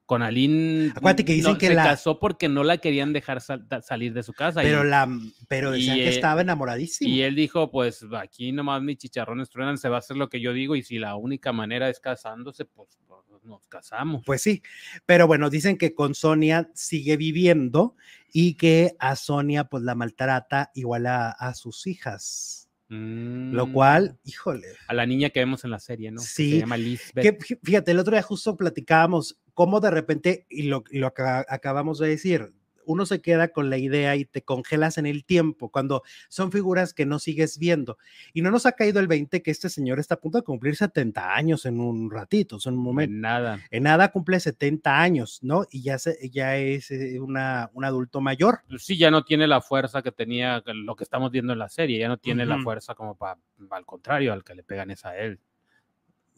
[0.10, 0.92] Con Aline.
[0.96, 4.12] Acuérdate que dicen no, que se la- casó porque no la querían dejar sal- salir
[4.12, 4.62] de su casa.
[4.64, 5.08] Pero, y, la,
[5.48, 7.08] pero decían que eh, estaba enamoradísimo.
[7.12, 10.42] y él dijo: Pues aquí nomás mis chicharrones truenan, se va a hacer lo que
[10.42, 10.76] yo digo.
[10.76, 14.24] Y si la única manera es casándose, pues pues, nos casamos.
[14.26, 14.64] Pues sí,
[15.06, 17.96] pero bueno, dicen que con Sonia sigue viviendo
[18.34, 22.68] y que a Sonia pues la maltrata igual a, a sus hijas.
[22.92, 23.72] Lo Mm.
[23.74, 26.20] cual, híjole, A la niña que vemos en la serie, ¿no?
[26.22, 30.70] Que Sí, Se llama fí- fíjate, el otro día justo platicábamos cómo de repente, y
[30.70, 32.54] lo, que acabamos de decir,
[32.86, 36.94] uno se queda con la idea y te congelas en el tiempo cuando son figuras
[36.94, 37.98] que no sigues viendo.
[38.32, 40.78] Y no nos ha caído el 20 que este señor está a punto de cumplir
[40.78, 43.14] 70 años en un ratito, en un momento.
[43.14, 43.60] En nada.
[43.70, 45.66] En nada cumple 70 años, ¿no?
[45.70, 48.62] Y ya, se, ya es eh, una, un adulto mayor.
[48.70, 51.68] Pues sí, ya no tiene la fuerza que tenía lo que estamos viendo en la
[51.68, 53.38] serie, ya no tiene la fuerza como para,
[53.72, 55.42] al contrario, al que le pegan es a él.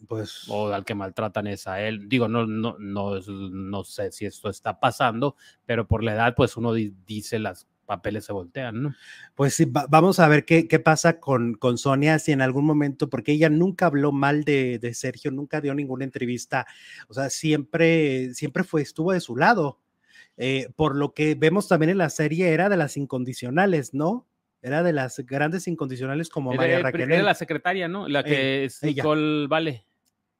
[0.08, 2.08] Pues o al que maltratan es a él.
[2.08, 6.34] Digo, no, no, no, es- no sé si esto está pasando, pero por la edad,
[6.36, 8.94] pues uno di- dice las papeles se voltean, ¿no?
[9.34, 12.64] Pues sí, va- vamos a ver qué, qué pasa con, con Sonia, si en algún
[12.64, 16.66] momento, porque ella nunca habló mal de, de Sergio, nunca dio ninguna entrevista,
[17.08, 19.80] o sea, siempre, siempre fue, estuvo de su lado.
[20.38, 24.26] Eh, por lo que vemos también en la serie, era de las incondicionales, ¿no?
[24.62, 27.12] Era de las grandes incondicionales como María Raquel.
[27.12, 28.08] era la secretaria, ¿no?
[28.08, 29.02] La que es ella.
[29.02, 29.84] Nicole Vale.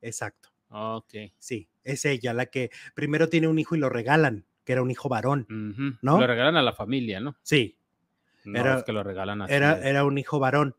[0.02, 1.14] Exacto, Ok.
[1.38, 4.90] sí, es ella la que primero tiene un hijo y lo regalan, que era un
[4.90, 5.46] hijo varón.
[6.02, 6.20] ¿No?
[6.20, 7.36] Lo regalan a la familia, ¿no?
[7.42, 7.78] sí,
[8.44, 9.54] No Era- es que lo regalan así.
[9.54, 10.74] era, era un hijo varón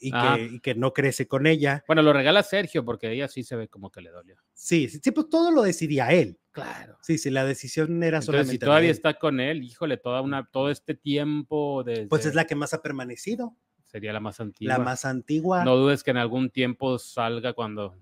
[0.00, 0.34] y Ah.
[0.36, 1.84] que, y que no crece con ella.
[1.86, 4.36] Bueno, lo regala Sergio porque ella sí se ve como que le dolió.
[4.52, 6.40] Sí, sí, sí, pues todo lo decidía él.
[6.50, 6.98] Claro.
[7.02, 10.44] Sí, sí, la decisión era Entonces, solamente si todavía está con él, híjole, toda una,
[10.46, 14.76] todo este tiempo desde, Pues es la que más ha permanecido, sería la más antigua.
[14.78, 15.64] la más antigua.
[15.64, 17.96] No dudes que en algún tiempo salga cuando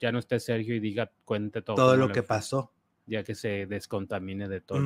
[0.00, 1.76] ya no esté Sergio y diga, cuente todo.
[1.76, 2.72] todo lo que fue, pasó.
[3.06, 4.80] Ya que se descontamine de todo.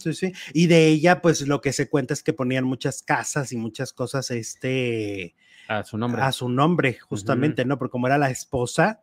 [0.00, 0.32] Sí, sí.
[0.52, 3.92] Y de ella, pues lo que se cuenta es que ponían muchas casas y muchas
[3.92, 5.34] cosas este,
[5.68, 6.20] A su nombre.
[6.22, 7.78] a su nombre, justamente, ¿no?
[7.78, 9.02] Porque como era la esposa,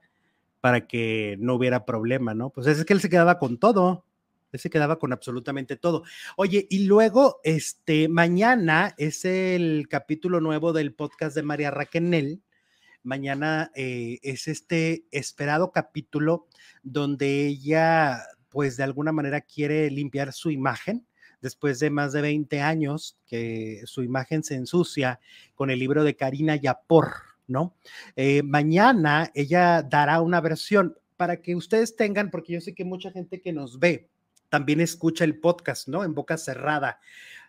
[0.59, 2.49] para que no hubiera problema, ¿no?
[2.49, 4.05] Pues es que él se quedaba con todo.
[4.51, 6.03] Él se quedaba con absolutamente todo.
[6.35, 12.41] Oye, y luego, este, mañana es el capítulo nuevo del podcast de María Raquenel.
[13.03, 16.47] Mañana eh, es este esperado capítulo
[16.83, 21.05] donde ella, pues de alguna manera quiere limpiar su imagen
[21.41, 25.19] después de más de 20 años que su imagen se ensucia
[25.55, 27.13] con el libro de Karina Yapor,
[27.47, 27.75] ¿no?
[28.15, 33.11] Eh, mañana ella dará una versión para que ustedes tengan, porque yo sé que mucha
[33.11, 34.09] gente que nos ve
[34.49, 36.03] también escucha el podcast, ¿no?
[36.03, 36.99] En boca cerrada,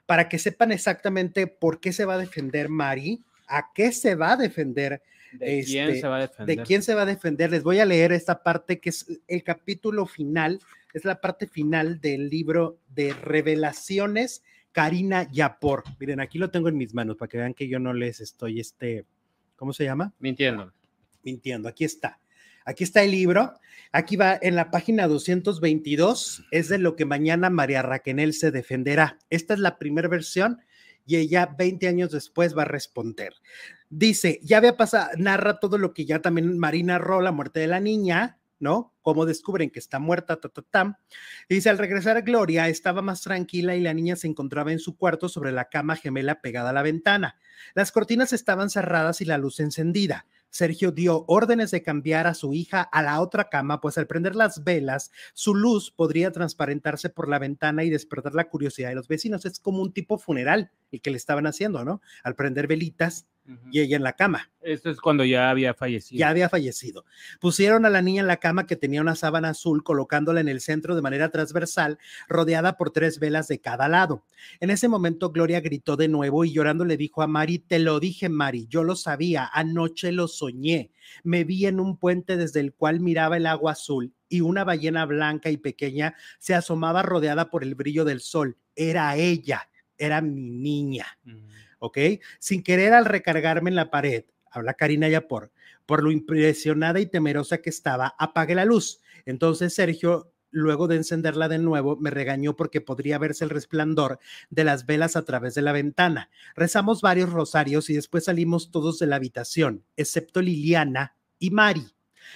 [0.07, 4.33] para que sepan exactamente por qué se va a defender Mari, a qué se va
[4.33, 6.57] a defender ¿De quién este, se va a defender?
[6.57, 7.51] ¿De quién se va a defender?
[7.51, 10.61] Les voy a leer esta parte que es el capítulo final,
[10.93, 14.43] es la parte final del libro de revelaciones
[14.73, 15.85] Karina Yapor.
[16.01, 18.61] Miren, aquí lo tengo en mis manos para que vean que yo no les estoy,
[18.61, 19.05] este,
[19.57, 20.13] ¿cómo se llama?
[20.19, 20.73] Mintiendo.
[21.23, 21.69] Mintiendo.
[21.69, 22.19] Aquí está.
[22.65, 23.55] Aquí está el libro.
[23.93, 26.45] Aquí va en la página 222.
[26.51, 29.19] Es de lo que mañana María Raquenel se defenderá.
[29.31, 30.61] Esta es la primera versión
[31.07, 33.35] y ella 20 años después va a responder.
[33.95, 37.67] Dice, ya había pasado, narra todo lo que ya también Marina narró, la muerte de
[37.67, 38.95] la niña, ¿no?
[39.03, 40.99] Cómo descubren que está muerta, ta, ta, ta.
[41.47, 45.29] Dice, al regresar Gloria estaba más tranquila y la niña se encontraba en su cuarto
[45.29, 47.37] sobre la cama gemela pegada a la ventana.
[47.75, 50.25] Las cortinas estaban cerradas y la luz encendida.
[50.49, 54.37] Sergio dio órdenes de cambiar a su hija a la otra cama, pues al prender
[54.37, 59.09] las velas, su luz podría transparentarse por la ventana y despertar la curiosidad de los
[59.09, 59.45] vecinos.
[59.45, 62.01] Es como un tipo funeral el que le estaban haciendo, ¿no?
[62.23, 63.27] Al prender velitas
[63.71, 64.51] y ella en la cama.
[64.61, 66.19] Esto es cuando ya había fallecido.
[66.19, 67.05] Ya había fallecido.
[67.41, 70.61] Pusieron a la niña en la cama que tenía una sábana azul, colocándola en el
[70.61, 74.25] centro de manera transversal, rodeada por tres velas de cada lado.
[74.61, 77.99] En ese momento, Gloria gritó de nuevo y llorando le dijo a Mari: Te lo
[77.99, 80.93] dije, Mari, yo lo sabía, anoche lo soñé.
[81.25, 85.05] Me vi en un puente desde el cual miraba el agua azul y una ballena
[85.05, 88.57] blanca y pequeña se asomaba rodeada por el brillo del sol.
[88.75, 91.07] Era ella, era mi niña.
[91.83, 91.99] ¿Ok?
[92.39, 95.51] Sin querer al recargarme en la pared, habla Karina Yapor,
[95.85, 99.01] por lo impresionada y temerosa que estaba, apagué la luz.
[99.27, 104.63] Entonces Sergio, luego de encenderla de nuevo, me regañó porque podría verse el resplandor de
[104.63, 106.31] las velas a través de la ventana.
[106.55, 111.89] Rezamos varios rosarios y después salimos todos de la habitación, excepto Liliana y Mari,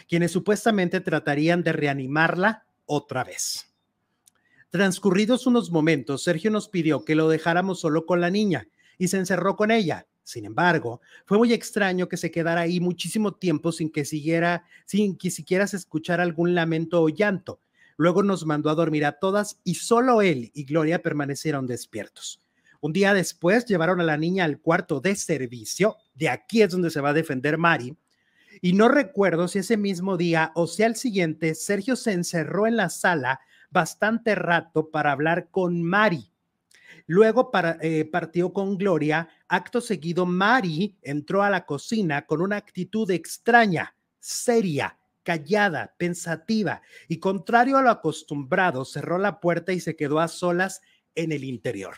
[0.09, 3.73] quienes supuestamente tratarían de reanimarla otra vez.
[4.71, 8.67] Transcurridos unos momentos, Sergio nos pidió que lo dejáramos solo con la niña
[8.99, 10.07] y se encerró con ella.
[10.23, 15.17] Sin embargo, fue muy extraño que se quedara ahí muchísimo tiempo sin que siguiera, sin
[15.17, 17.61] que siquiera se escuchara algún lamento o llanto.
[17.97, 22.43] Luego nos mandó a dormir a todas y solo él y Gloria permanecieron despiertos.
[22.81, 26.91] Un día después llevaron a la niña al cuarto de servicio, de aquí es donde
[26.91, 27.97] se va a defender Mari,
[28.61, 32.77] y no recuerdo si ese mismo día o si al siguiente Sergio se encerró en
[32.77, 36.31] la sala bastante rato para hablar con Mari.
[37.07, 39.29] Luego para, eh, partió con Gloria.
[39.49, 47.19] Acto seguido, Mari entró a la cocina con una actitud extraña, seria, callada, pensativa y
[47.19, 50.81] contrario a lo acostumbrado, cerró la puerta y se quedó a solas
[51.15, 51.97] en el interior.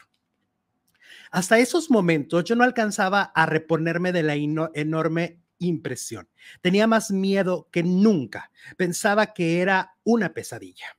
[1.30, 6.28] Hasta esos momentos yo no alcanzaba a reponerme de la enorme impresión.
[6.62, 8.50] Tenía más miedo que nunca.
[8.76, 10.97] Pensaba que era una pesadilla.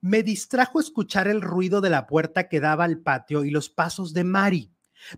[0.00, 4.12] Me distrajo escuchar el ruido de la puerta que daba al patio y los pasos
[4.12, 4.70] de Mari.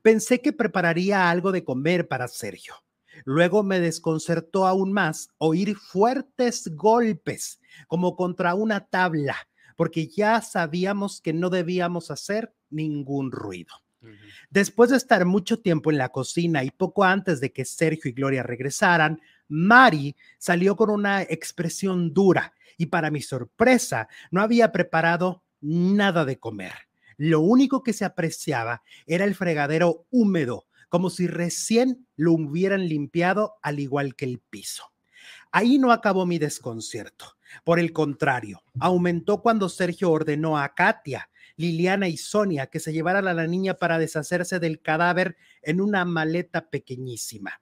[0.02, 2.74] Pensé que prepararía algo de comer para Sergio.
[3.24, 9.36] Luego me desconcertó aún más oír fuertes golpes, como contra una tabla,
[9.76, 13.74] porque ya sabíamos que no debíamos hacer ningún ruido.
[14.50, 18.12] Después de estar mucho tiempo en la cocina y poco antes de que Sergio y
[18.12, 25.42] Gloria regresaran, Mari salió con una expresión dura y para mi sorpresa no había preparado
[25.60, 26.72] nada de comer.
[27.16, 33.56] Lo único que se apreciaba era el fregadero húmedo, como si recién lo hubieran limpiado
[33.62, 34.92] al igual que el piso.
[35.50, 37.36] Ahí no acabó mi desconcierto.
[37.64, 43.26] Por el contrario, aumentó cuando Sergio ordenó a Katia, Liliana y Sonia que se llevaran
[43.26, 47.60] a la niña para deshacerse del cadáver en una maleta pequeñísima.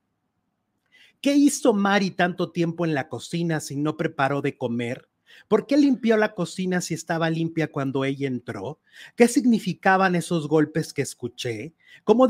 [1.20, 5.08] ¿Qué hizo Mari tanto tiempo en la cocina si no preparó de comer?
[5.48, 8.80] ¿Por qué limpió la cocina si estaba limpia cuando ella entró?
[9.16, 11.74] ¿Qué significaban esos golpes que escuché?
[12.04, 12.28] ¿Cómo,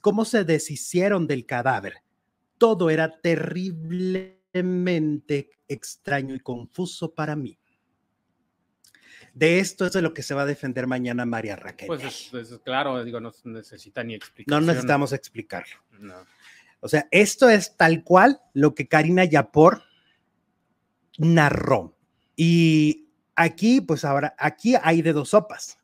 [0.00, 2.02] cómo se deshicieron del cadáver?
[2.58, 7.58] Todo era terriblemente extraño y confuso para mí.
[9.32, 11.86] De esto es de lo que se va a defender mañana María Raquel.
[11.86, 14.66] Pues es, claro, digo, no necesita ni explicación.
[14.66, 15.76] No necesitamos explicarlo.
[16.80, 19.82] O sea, esto es tal cual lo que Karina Yapor
[21.18, 21.96] narró.
[22.36, 25.78] Y aquí, pues ahora, aquí hay de dos sopas.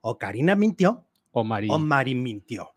[0.00, 1.68] O Karina mintió o Mari.
[1.70, 2.74] O Mari mintió.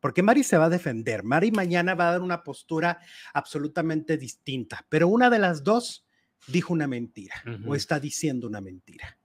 [0.00, 1.22] Porque Mari se va a defender.
[1.22, 2.98] Mari mañana va a dar una postura
[3.32, 4.84] absolutamente distinta.
[4.88, 6.06] Pero una de las dos
[6.46, 7.34] dijo una mentira
[7.66, 9.18] o está diciendo una mentira.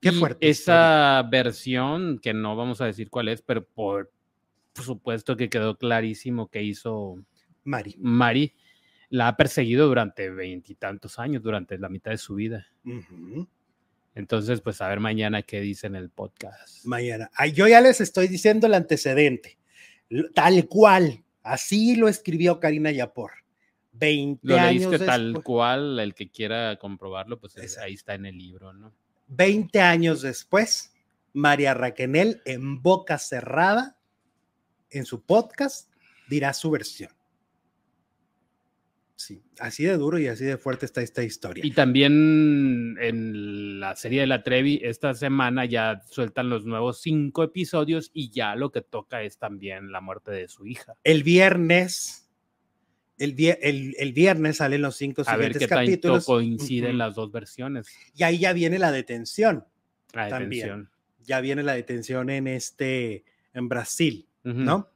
[0.00, 0.48] Qué fuerte.
[0.48, 4.12] Esa versión, que no vamos a decir cuál es, pero por,
[4.74, 7.16] supuesto que quedó clarísimo que hizo
[7.64, 7.96] Mari.
[7.98, 8.54] Mari
[9.08, 12.66] la ha perseguido durante veintitantos años, durante la mitad de su vida.
[14.14, 16.84] Entonces, pues a ver mañana qué dice en el podcast.
[16.84, 17.30] Mañana.
[17.52, 19.58] yo ya les estoy diciendo el antecedente,
[20.34, 21.24] tal cual.
[21.42, 23.32] Así lo escribió Karina Yapor.
[23.92, 28.72] 20 Lo leíste tal cual, el que quiera comprobarlo, pues ahí está en el libro,
[28.72, 28.92] ¿no?
[29.28, 30.92] 20 años después,
[31.32, 33.96] María Raquenel, en boca cerrada,
[34.90, 35.90] en su podcast,
[36.28, 37.10] dirá su versión.
[39.20, 41.64] Sí, así de duro y así de fuerte está esta historia.
[41.66, 47.44] Y también en la serie de la Trevi, esta semana ya sueltan los nuevos cinco
[47.44, 50.94] episodios y ya lo que toca es también la muerte de su hija.
[51.04, 52.30] El viernes
[53.18, 56.24] el, el, viernes salen los cinco a ver qué capítulos.
[56.24, 57.86] coinciden las dos versiones.
[58.14, 59.66] Y ahí ya viene la detención.
[60.14, 60.90] La detención.
[61.26, 64.88] Ya viene la detención en este, en Brasil, ¿no?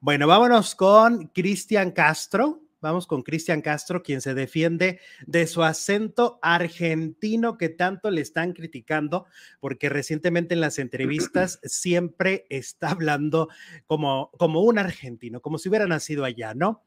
[0.00, 2.62] Bueno, vámonos con Cristian Castro.
[2.80, 8.54] Vamos con Cristian Castro, quien se defiende de su acento argentino que tanto le están
[8.54, 9.26] criticando,
[9.60, 13.50] porque recientemente en las entrevistas siempre está hablando
[13.86, 16.82] como, como un argentino, como si hubiera nacido allá, ¿no?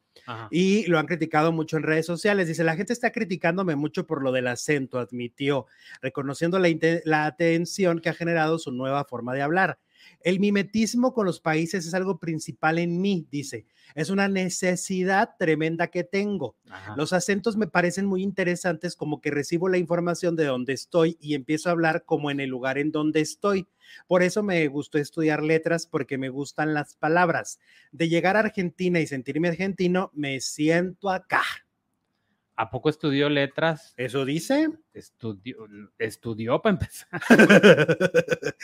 [0.51, 2.47] Y lo han criticado mucho en redes sociales.
[2.47, 5.65] Dice, la gente está criticándome mucho por lo del acento, admitió,
[6.01, 6.69] reconociendo la,
[7.03, 9.79] la atención que ha generado su nueva forma de hablar.
[10.21, 13.65] El mimetismo con los países es algo principal en mí, dice.
[13.95, 16.55] Es una necesidad tremenda que tengo.
[16.95, 21.35] Los acentos me parecen muy interesantes, como que recibo la información de dónde estoy y
[21.35, 23.67] empiezo a hablar como en el lugar en donde estoy.
[24.07, 27.59] Por eso me gustó estudiar letras, porque me gustan las palabras.
[27.91, 31.43] De llegar a Argentina y sentirme argentino, me siento acá.
[32.55, 33.93] ¿A poco estudió letras?
[33.97, 34.69] ¿Eso dice?
[34.93, 35.57] Estudió,
[35.97, 37.19] estudió para empezar.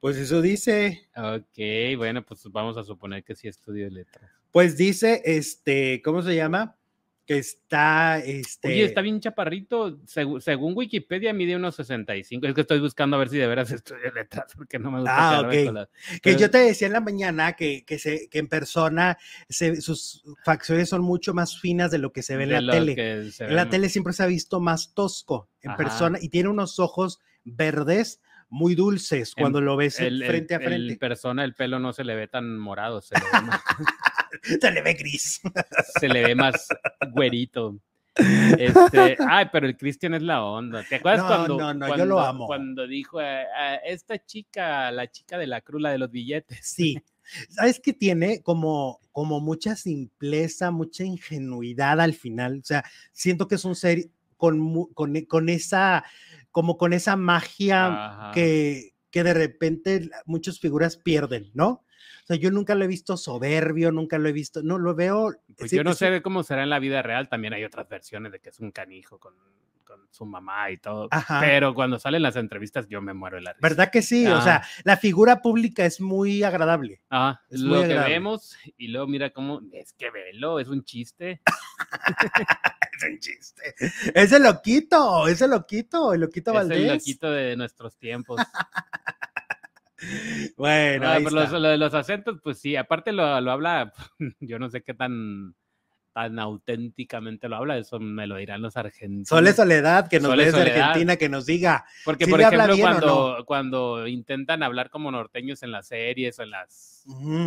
[0.00, 1.08] pues eso dice.
[1.14, 4.30] Ok, bueno, pues vamos a suponer que sí estudió letras.
[4.50, 6.79] Pues dice, este, ¿cómo se llama?
[7.30, 8.66] Que está, este...
[8.66, 13.28] Oye, está bien chaparrito, según Wikipedia mide unos 65, es que estoy buscando a ver
[13.28, 15.38] si de veras estudia letras, porque no me gusta.
[15.38, 16.20] Ah, ok.
[16.20, 19.16] Que yo te decía en la mañana que, que, se, que en persona
[19.48, 23.30] sus facciones son mucho más finas de lo que se ve en la tele.
[23.38, 27.20] En la tele siempre se ha visto más tosco en persona y tiene unos ojos
[27.44, 30.94] verdes muy dulces cuando lo ves frente a frente.
[30.94, 33.60] En persona el pelo no se le ve tan morado, se le ve más...
[34.60, 35.40] se le ve gris.
[35.98, 36.68] se le ve más
[37.12, 37.80] güerito.
[38.16, 40.84] Este, ay, pero el Cristian es la onda.
[40.88, 42.46] ¿Te acuerdas cuando, no, no, yo lo amo.
[42.46, 43.20] cuando dijo
[43.84, 46.58] esta chica, la chica de la cruz, de los billetes?
[46.62, 47.00] Sí.
[47.48, 52.58] ¿Sabes que tiene como, como mucha simpleza, mucha ingenuidad al final?
[52.58, 56.04] O sea, siento que es un ser con, con, con esa,
[56.50, 61.84] como con esa magia que, que de repente muchas figuras pierden, ¿no?
[62.30, 65.34] Sea, yo nunca lo he visto soberbio, nunca lo he visto, no lo veo.
[65.58, 68.30] Pues yo no es sé cómo será en la vida real, también hay otras versiones
[68.32, 69.34] de que es un canijo con,
[69.84, 71.08] con su mamá y todo.
[71.10, 71.40] Ajá.
[71.40, 73.60] Pero cuando salen las entrevistas yo me muero de la risa.
[73.68, 74.26] ¿Verdad que sí?
[74.28, 74.42] O Ah.
[74.42, 77.00] sea, la figura pública es muy agradable.
[77.10, 80.84] Ah, Es lo muy que vemos y luego mira cómo, es que velo, es un
[80.84, 81.40] chiste.
[83.00, 83.74] Es un chiste.
[84.14, 86.78] Ese loquito, ese loquito, el loquito es Valdés.
[86.80, 88.38] el loquito de nuestros tiempos.
[90.56, 91.58] Bueno, Ah, ahí pero los, está.
[91.58, 93.92] lo de los acentos, pues sí, aparte lo, lo habla,
[94.40, 95.54] yo no sé qué tan,
[96.12, 99.28] tan auténticamente lo habla, eso me lo dirán los argentinos.
[99.28, 100.88] Sole Soledad, que nos Sole ve desde Soledad.
[100.88, 101.84] Argentina, que nos diga.
[102.04, 106.50] Porque, ¿sí por ejemplo, cuando, cuando intentan hablar como norteños en las series o en
[106.50, 107.04] las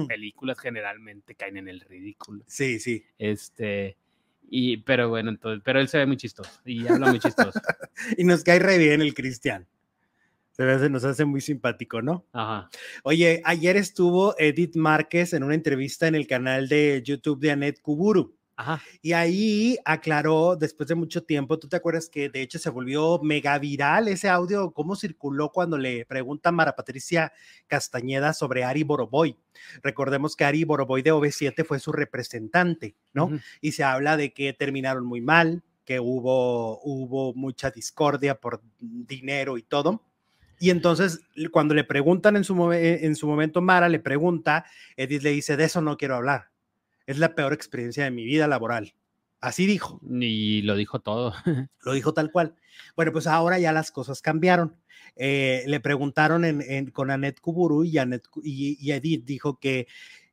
[0.08, 2.44] películas, generalmente caen en el ridículo.
[2.48, 3.04] Sí, sí.
[3.18, 3.98] Este,
[4.50, 7.60] y, pero bueno, entonces, pero él se ve muy chistoso y habla muy chistoso.
[8.18, 9.68] Y nos cae re bien el Cristian.
[10.54, 12.26] Se, ve- se nos hace muy simpático, ¿no?
[12.32, 12.70] Ajá.
[13.04, 17.82] Oye, ayer estuvo Edith Márquez en una entrevista en el canal de YouTube de Anet
[17.82, 18.38] Kuburu.
[18.56, 18.84] Ajá.
[19.02, 23.20] Y ahí aclaró, después de mucho tiempo, ¿tú te acuerdas que de hecho se volvió
[23.24, 24.72] mega viral ese audio?
[24.72, 27.34] ¿Cómo circuló cuando le pregunta Mara Patricia
[27.66, 29.36] Castañeda sobre Ari Boroboy?
[29.82, 33.26] Recordemos que Ari Boroboy de OV7 fue su representante, ¿no?
[33.26, 33.40] Ujú.
[33.60, 39.58] y se habla de que terminaron muy mal, que hubo, hubo mucha discordia por dinero
[39.58, 40.04] y todo.
[40.60, 45.24] Y entonces, cuando le preguntan en su, momen- en su momento, Mara le pregunta, Edith
[45.24, 46.50] le dice, de eso no quiero hablar.
[47.06, 48.94] Es la peor experiencia de mi vida laboral.
[49.42, 51.34] Así dijo, Y lo dijo todo.
[51.82, 52.56] lo dijo tal cual.
[52.96, 54.78] Bueno, pues ahora ya las cosas cambiaron.
[55.18, 59.88] Eh, le preguntaron en, en- con Annette Kuburu y, Annette y, y Edith dijo que,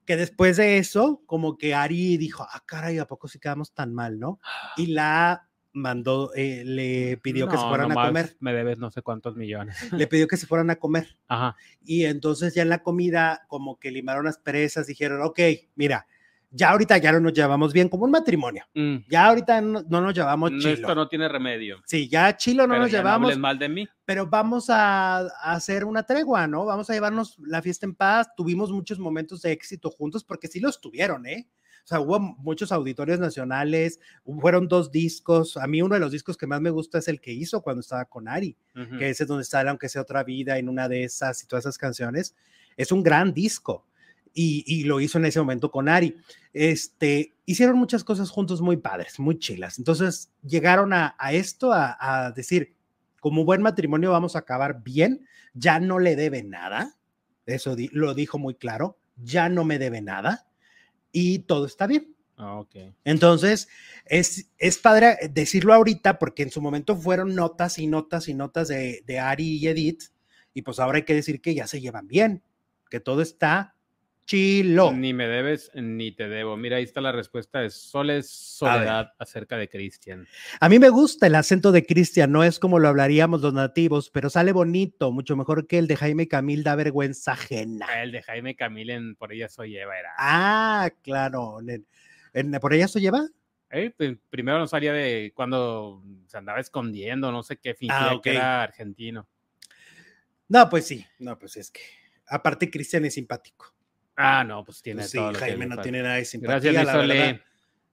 [0.07, 3.93] que después de eso, como que Ari dijo, ah, caray, ¿a poco sí quedamos tan
[3.93, 4.39] mal, no?
[4.77, 8.91] Y la mandó, eh, le pidió que se No, fueran a comer, Me debes no
[8.91, 9.77] sé cuántos millones.
[9.93, 11.17] le pidió que se fueran a comer.
[11.29, 11.57] Ajá.
[11.83, 15.39] Y entonces ya en la comida, como que limaron las perezas, dijeron, ok,
[15.77, 16.07] mira,
[16.53, 18.65] ya ahorita ya no nos llevamos bien como un matrimonio.
[18.75, 20.73] Mm, Ya ahorita no, no nos llevamos no, chilo.
[20.73, 21.81] esto no tiene remedio.
[21.87, 23.89] Sí, ya chilo no Pero nos llevamos, hables mal de mí.
[24.05, 26.65] pero vamos a, a hacer una tregua, ¿no?
[26.65, 28.31] Vamos a llevarnos la fiesta en paz.
[28.37, 31.47] Tuvimos muchos momentos de éxito juntos porque sí los tuvieron, ¿eh?
[31.85, 33.99] O sea, hubo muchos auditorios nacionales,
[34.41, 35.57] fueron dos discos.
[35.57, 37.81] A mí uno de los discos que más me gusta es el que hizo cuando
[37.81, 38.57] estaba con Ari,
[38.99, 41.65] que ese es donde sale Aunque sea otra vida en una de esas y todas
[41.65, 42.35] esas canciones.
[42.77, 43.87] Es un gran disco
[44.33, 46.17] y, y lo hizo en ese momento con Ari.
[46.53, 49.79] Este, hicieron muchas cosas juntos muy padres, muy chilas.
[49.79, 52.75] Entonces llegaron a, a esto, a, a decir,
[53.21, 56.97] como buen matrimonio vamos a acabar bien, ya no le debe nada,
[57.47, 60.47] eso di- lo dijo muy claro, ya no me debe nada
[61.13, 62.15] y todo está bien.
[62.37, 62.65] Ah.
[63.05, 63.69] Entonces,
[64.07, 68.69] es, es padre decirlo ahorita porque en su momento fueron notas y notas y notas
[68.69, 70.05] de, de Ari y Edith
[70.55, 72.43] y pues ahora hay que decir que ya se llevan bien,
[72.89, 73.77] que todo está
[74.35, 74.93] chilo.
[74.93, 76.57] Ni me debes ni te debo.
[76.57, 80.29] Mira, ahí está la respuesta de Soles Soledad acerca de Cristian.
[80.61, 84.09] A mí me gusta el acento de Cristian, no es como lo hablaríamos los nativos,
[84.11, 87.87] pero sale bonito, mucho mejor que el de Jaime Camil, da vergüenza ajena.
[88.05, 90.11] El de Jaime Camil en Por ella soy Eva era.
[90.17, 91.59] Ah, claro.
[91.67, 91.85] en-
[92.33, 93.27] en- ¿Por ella se lleva?
[93.73, 98.21] Eh, pues, primero no salía de cuando se andaba escondiendo, no sé qué, fingía Ah,
[98.23, 99.27] que era argentino.
[100.49, 101.81] No, pues sí, no, pues es que
[102.29, 103.75] aparte Cristian es simpático.
[104.23, 106.97] Ah, no, pues tiene Pues sí, todo Jaime no tiene nada de simpatía, Gracias, la
[106.97, 107.41] verdad.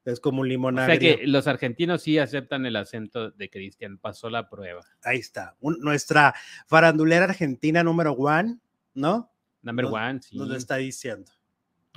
[0.05, 3.97] Es como un limón O sea que los argentinos sí aceptan el acento de Cristian,
[3.97, 4.81] pasó la prueba.
[5.03, 6.33] Ahí está, un- nuestra
[6.65, 8.57] farandulera argentina número one,
[8.93, 9.29] ¿no?
[9.63, 10.37] Number Nos- one, sí.
[10.37, 11.31] Nos lo está diciendo.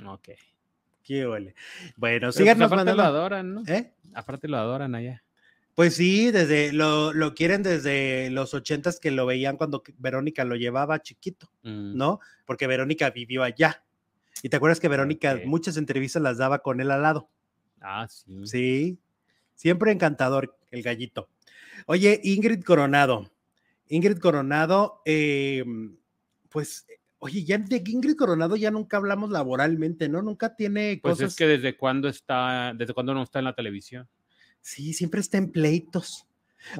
[0.05, 0.29] Ok.
[1.03, 1.55] Qué huele.
[1.95, 3.63] Bueno, pues, síganos aparte lo adoran, ¿no?
[3.67, 3.93] ¿Eh?
[4.13, 5.23] Aparte lo adoran allá.
[5.73, 10.55] Pues sí, desde lo, lo quieren desde los ochentas que lo veían cuando Verónica lo
[10.57, 12.19] llevaba chiquito, Mm, ¿no?
[12.45, 13.83] Porque Verónica vivió allá.
[14.43, 17.29] Y te acuerdas que Verónica muchas entrevistas las daba con él al lado.
[17.79, 18.45] Ah, sí.
[18.45, 18.99] Sí,
[19.55, 21.29] siempre encantador el gallito.
[21.85, 23.31] Oye, Ingrid Coronado.
[23.89, 25.63] Ingrid Coronado, eh,
[26.49, 26.85] pues,
[27.19, 30.21] oye, ya de Ingrid Coronado ya nunca hablamos laboralmente, ¿no?
[30.21, 31.31] Nunca tiene Pues cosas.
[31.31, 34.07] es que desde cuándo está, desde cuándo no está en la televisión.
[34.61, 36.27] Sí, siempre está en pleitos.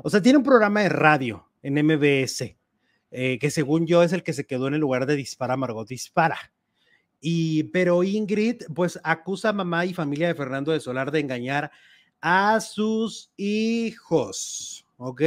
[0.04, 2.56] O sea, tiene un programa de radio en MBS,
[3.12, 5.88] eh, que según yo es el que se quedó en el lugar de Dispara, Margot
[5.88, 6.54] Dispara.
[7.22, 11.72] Y, pero Ingrid, pues acusa a mamá y familia de Fernando de Solar de engañar
[12.20, 15.22] a sus hijos, ¿ok?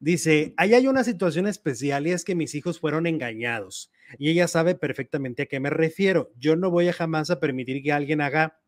[0.00, 4.48] Dice, ahí hay una situación especial y es que mis hijos fueron engañados y ella
[4.48, 6.32] sabe perfectamente a qué me refiero.
[6.38, 8.58] Yo no voy a jamás a permitir que alguien haga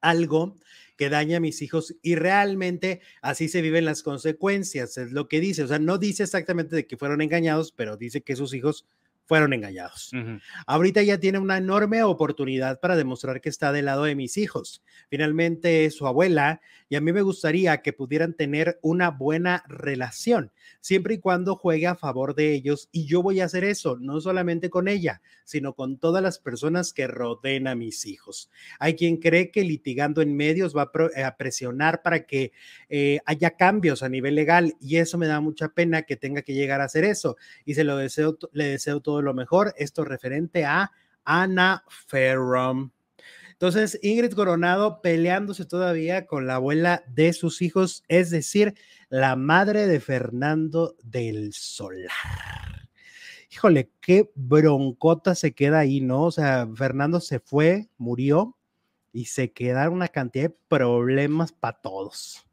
[0.00, 0.56] algo
[0.96, 5.40] que daña a mis hijos y realmente así se viven las consecuencias, es lo que
[5.40, 5.62] dice.
[5.62, 8.86] O sea, no dice exactamente de que fueron engañados, pero dice que sus hijos
[9.24, 10.12] fueron engañados.
[10.12, 10.38] Ujú.
[10.66, 14.82] Ahorita ya tiene una enorme oportunidad para demostrar que está del lado de mis hijos.
[15.08, 20.52] Finalmente es su abuela y a mí me gustaría que pudieran tener una buena relación,
[20.80, 22.88] siempre y cuando juegue a favor de ellos.
[22.92, 26.92] Y yo voy a hacer eso, no solamente con ella, sino con todas las personas
[26.92, 28.50] que rodeen a mis hijos.
[28.78, 32.52] Hay quien cree que litigando en medios va a, a presionar para que
[32.88, 36.54] eh, haya cambios a nivel legal y eso me da mucha pena que tenga que
[36.54, 39.74] llegar a hacer eso y se lo deseo, le deseo todo lo mejor.
[39.76, 40.92] Esto referente a
[41.24, 42.90] Ana Ferrum.
[43.62, 48.74] Entonces, Ingrid Coronado peleándose todavía con la abuela de sus hijos, es decir,
[49.08, 52.88] la madre de Fernando del Solar.
[53.52, 56.24] Híjole, qué broncota se queda ahí, ¿no?
[56.24, 58.56] O sea, Fernando se fue, murió
[59.12, 62.44] y se quedaron una cantidad de problemas para todos.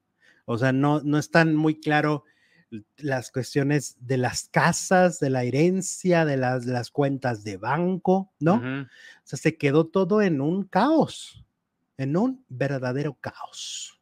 [0.46, 2.24] O sea, no, no están muy claro
[2.98, 8.56] las cuestiones de las casas, de la herencia, de las, las cuentas de banco, ¿no?
[8.84, 8.88] O
[9.24, 11.44] sea, se quedó todo en un caos,
[11.98, 14.00] en un verdadero caos.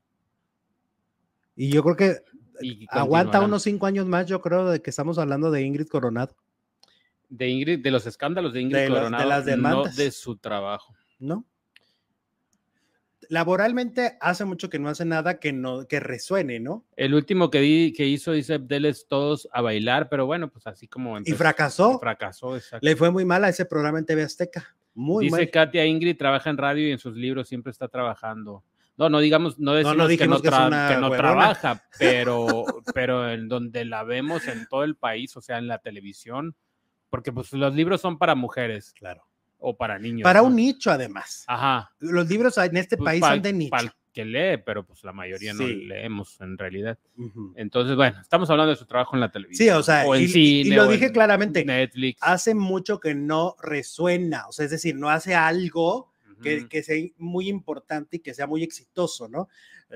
[1.55, 2.24] Y yo creo que
[2.89, 6.36] aguanta unos cinco años más, yo creo, de que estamos hablando de Ingrid Coronado,
[7.30, 9.95] De Ingrid, de los escándalos de Ingrid De las- de Coronado, las no demandas.
[9.95, 10.93] de su trabajo.
[11.20, 11.45] ¿no?
[13.30, 16.86] Laboralmente hace mucho que no hace nada que no que resuene, ¿no?
[16.95, 20.88] El último que, di- que hizo Isabel Deles todos a bailar, pero bueno, pues así
[20.88, 21.99] como Y empezó- fracasó.
[21.99, 22.86] Fracasó, exacto.
[22.86, 24.75] Le fue muy mal a ese programa en TV Azteca.
[24.93, 25.51] Muy Dice mal.
[25.51, 28.63] Katia Ingrid trabaja en radio y en sus libros siempre está trabajando.
[28.97, 32.65] No, no digamos, no decimos no que, no que tra- no trabaja, pero,
[32.95, 36.55] pero en donde la vemos en todo el país, o sea, en la televisión,
[37.09, 39.23] porque pues los libros son para mujeres Claro.
[39.60, 40.24] O para niños.
[40.24, 40.47] Para ¿no?
[40.47, 41.43] un nicho, además.
[41.47, 41.91] Ajá.
[41.99, 43.72] Los libros en este pues, país son de nicho.
[43.72, 45.76] pa'l que lee, pero pues la mayoría no Sí.
[45.86, 46.97] leemos en realidad.
[47.18, 47.53] Ujú.
[47.55, 49.68] Entonces, bueno, estamos hablando de su trabajo en la televisión.
[49.68, 52.18] Sí, o sea, en y, cine, y lo o dije en claramente, Netflix.
[52.24, 56.95] hace mucho que no resuena, o sea, es decir, no hace algo que, que sea
[57.18, 59.49] muy importante y que sea muy exitoso, ¿no?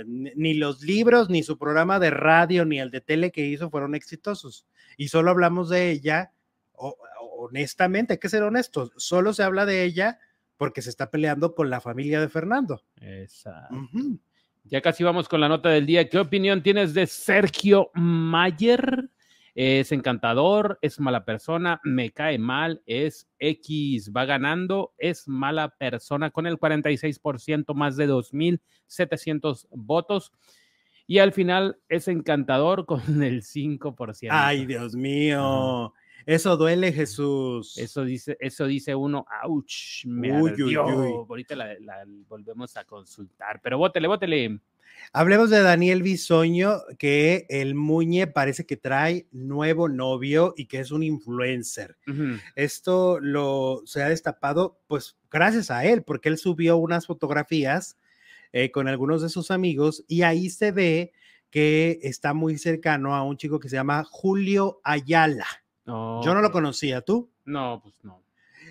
[0.06, 3.70] Ni ni los libros, ni su programa de radio, ni el de tele que hizo
[3.72, 4.66] fueron exitosos.
[4.98, 6.32] Y solo hablamos de ella,
[6.74, 6.96] o-
[7.42, 10.20] honestamente, hay que ser honestos, solo se habla de ella
[10.58, 12.84] porque se está peleando con la familia de Fernando.
[13.00, 13.76] Exacto.
[14.64, 16.08] Ya casi vamos con la nota del día.
[16.08, 19.10] ¿Qué opinión tienes de Sergio Mayer?
[19.56, 26.30] Es encantador, es mala persona, me cae mal, es X, va ganando, es mala persona
[26.30, 30.32] con el 46%, más de 2.700 votos.
[31.08, 34.28] Y al final es encantador con el 5%.
[34.30, 35.94] Ay, Dios mío.
[36.26, 37.78] Eso duele, Jesús.
[37.78, 40.86] Eso dice, eso dice uno, ouch, me Uy, uy, ardió".
[40.86, 41.26] uy.
[41.30, 44.60] Ahorita la, la volvemos a consultar, pero bótele, bótele.
[45.14, 50.92] Hablemos de Daniel Bisoño, que el Muñe parece que trae nuevo novio y que es
[50.92, 51.98] un influencer.
[52.56, 57.98] Esto lo se ha destapado, pues gracias a él, porque él subió unas fotografías
[58.54, 61.14] eh, con algunos de sus amigos y ahí se ve
[61.50, 65.48] que está muy cercano a un chico que se llama Julio Ayala.
[65.86, 67.30] Yo no lo conocía, ¿tú?
[67.46, 68.24] No, pues no.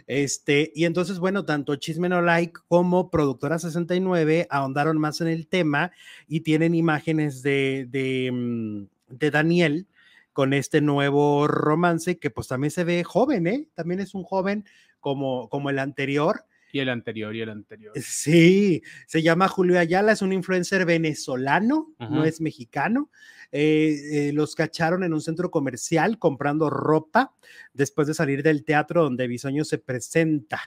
[0.07, 5.47] Este, y entonces, bueno, tanto Chisme No Like como Productora 69 ahondaron más en el
[5.47, 5.93] tema
[6.27, 9.87] y tienen imágenes de, de, mm, de Daniel
[10.33, 13.69] con este nuevo romance que pues también se ve joven, ¿eh?
[13.75, 14.65] También es un joven
[15.01, 16.45] como, como el anterior.
[16.73, 17.93] Y el anterior, y el anterior.
[18.01, 23.11] Sí, se llama Julio Ayala, es un influencer venezolano, no es mexicano.
[23.53, 27.35] Eh, eh, los cacharon en un centro comercial comprando ropa
[27.73, 30.61] después de salir del teatro donde Bisoño se presenta.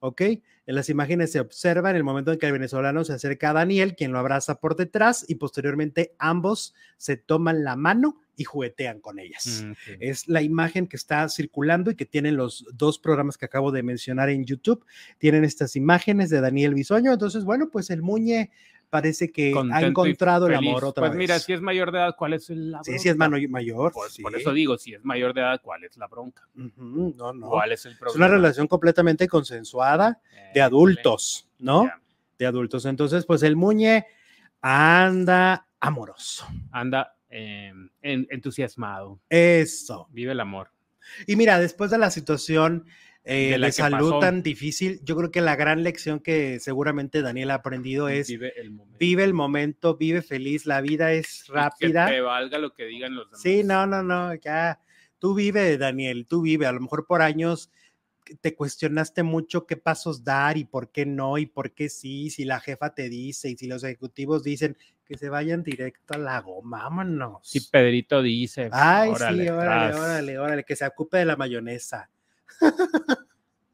[0.00, 0.20] ¿Ok?
[0.20, 3.54] En las imágenes se observa en el momento en que el venezolano se acerca a
[3.54, 9.00] Daniel, quien lo abraza por detrás y posteriormente ambos se toman la mano y juguetean
[9.00, 13.36] con ellas Mm, es la imagen que está circulando y que tienen los dos programas
[13.36, 14.84] que acabo de mencionar en YouTube.
[15.18, 17.12] Tienen estas imágenes de Daniel Bisoño.
[17.12, 18.50] Entonces, bueno, pues el Muñe
[18.90, 21.18] parece que Contento ha encontrado el amor otra pues vez.
[21.18, 23.30] mira, si es mayor de edad, ¿cuál es la sí, sí es bronca?
[23.36, 23.92] mano mayor.
[23.92, 24.22] Pues sí.
[24.22, 26.42] por eso digo, si es mayor de edad, ¿cuál es la bronca?
[26.56, 27.48] Ujú, no, no.
[27.48, 28.26] ¿Cuál es el Es problema?
[28.26, 30.20] una relación completamente consensuada
[30.54, 31.84] de Eh, adultos, ¿no?
[31.84, 32.00] ya.
[32.38, 32.84] De adultos.
[32.86, 34.06] Entonces, pues el Muñe
[34.60, 36.46] anda amoroso.
[36.70, 37.72] Anda eh,
[38.02, 39.20] en- entusiasmado.
[39.28, 40.08] Eso.
[40.10, 40.70] Vive el amor.
[41.26, 42.84] Y mira, después de la situación
[43.24, 44.20] eh, De de, la que salud pasó.
[44.20, 48.52] tan difícil, yo creo que la gran lección que seguramente Daniel ha aprendido es vive
[48.56, 48.98] el momento.
[48.98, 52.06] vive el momento, vive feliz, la vida es Y rápida.
[52.06, 53.42] Que te valga lo que digan los demás.
[53.42, 54.80] Sí, no, no, no, ya.
[55.18, 56.66] Tú vive, Daniel, tú vive.
[56.66, 57.70] A lo mejor por años
[58.40, 62.44] te cuestionaste mucho qué pasos dar y por qué no y por qué sí, si
[62.44, 66.40] la jefa te dice y si los ejecutivos dicen que se vayan directo a la
[66.40, 67.40] goma, vámonos.
[67.42, 68.68] Si Pedrito dice.
[68.72, 72.10] Ay, sí, órale, órale, órale, que se ocupe de la mayonesa.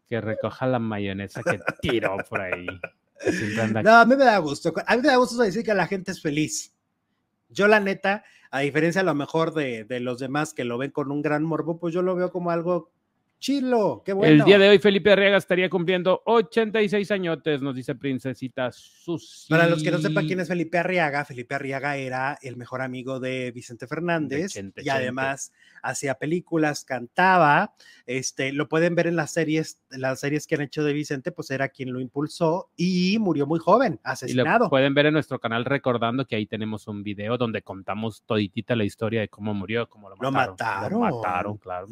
[0.09, 2.67] Que recoja la mayonesa que tiró por ahí.
[3.83, 4.73] No, a mí me da gusto.
[4.87, 6.75] A mí me da gusto decir que la gente es feliz.
[7.49, 10.91] Yo, la neta, a diferencia a lo mejor de, de los demás que lo ven
[10.91, 12.91] con un gran morbo, pues yo lo veo como algo
[13.45, 14.43] Chilo, qué bueno.
[14.43, 19.51] El día de hoy Felipe Arriaga estaría cumpliendo 86 añotes, nos dice Princesita Susi.
[19.51, 23.21] Para los que no sepan quién es Felipe Arriaga, Felipe Arriaga era el mejor amigo
[23.21, 27.75] de Vicente Fernández y además hacía películas, cantaba,
[28.07, 31.51] este, lo pueden ver en las series, las series que han hecho de Vicente, pues
[31.51, 34.57] era quien lo impulsó y murió muy joven, asesinado.
[34.57, 38.23] Y lo pueden ver en nuestro canal recordando que ahí tenemos un video donde contamos
[38.25, 40.33] toditita la historia de cómo murió, cómo lo mataron.
[40.33, 40.93] Lo mataron.
[40.93, 41.89] Lo mataron, claro.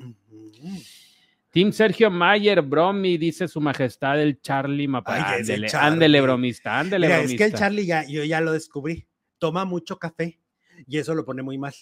[1.53, 5.35] Team Sergio Mayer, Bromi, dice su majestad el Charlie Mapa.
[5.35, 7.33] Ándele, bromista, ándele bromista.
[7.33, 9.07] Es que el Charlie ya, yo ya lo descubrí.
[9.37, 10.41] Toma mucho café
[10.87, 11.75] y eso lo pone muy mal.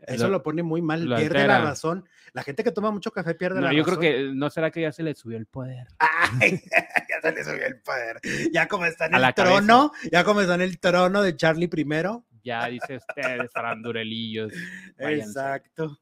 [0.00, 2.08] Eso lo, pone muy mal, pierde la razón.
[2.32, 3.76] La gente que toma mucho café pierde la razón.
[3.76, 5.88] Yo creo que no será que ya se le subió el poder.
[6.40, 8.20] ya se le subió el poder.
[8.50, 12.24] Ya como está en el trono, ya como está en el trono de Charlie primero.
[12.42, 13.50] Ya dice ustedes,
[13.82, 14.52] durelillos.
[14.98, 15.98] Exacto.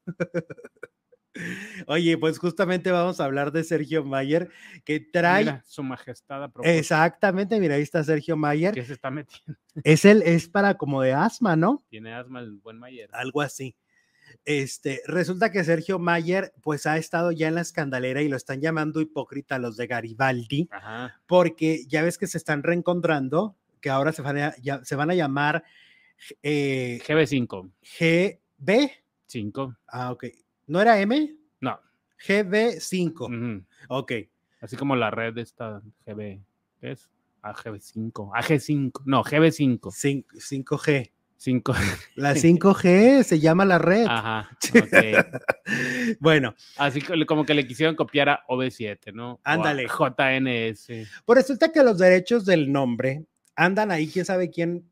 [1.86, 4.50] Oye, pues justamente vamos a hablar de Sergio Mayer,
[4.84, 5.62] que trae.
[5.64, 6.50] su majestad.
[6.62, 8.74] Exactamente, mira, ahí está Sergio Mayer.
[8.74, 9.58] ¿Qué se está metiendo?
[9.82, 11.84] Es el, es para como de asma, ¿no?
[11.88, 13.10] Tiene asma el buen Mayer.
[13.12, 13.76] Algo así.
[14.44, 18.60] Este, resulta que Sergio Mayer, pues ha estado ya en la escandalera y lo están
[18.60, 20.68] llamando hipócrita los de Garibaldi,
[21.26, 25.10] porque ya ves que se están reencontrando, que ahora se van a, ya, se van
[25.10, 25.64] a llamar
[26.42, 27.70] eh, GB5.
[27.98, 28.90] GB.
[29.26, 29.76] 5.
[29.88, 30.26] Ah, ok.
[30.66, 31.36] ¿No era M?
[31.60, 31.78] No.
[32.26, 33.64] GB5.
[33.88, 34.12] Ok.
[34.60, 36.40] Así como la red de esta GB.
[36.80, 37.10] ¿Qué es?
[37.42, 38.30] AGB5.
[38.32, 39.02] AG5.
[39.04, 39.80] No, GB5.
[39.80, 41.10] 5G.
[41.36, 41.74] 5.
[42.14, 44.06] La 5G se llama la red.
[44.08, 44.50] Ajá.
[44.74, 45.14] Okay.
[46.18, 46.54] bueno.
[46.78, 49.40] Así como que le quisieron copiar a OB7, ¿no?
[49.44, 49.86] Ándale.
[49.86, 50.88] JNS.
[51.24, 54.90] Pues resulta que los derechos del nombre andan ahí, quién sabe quién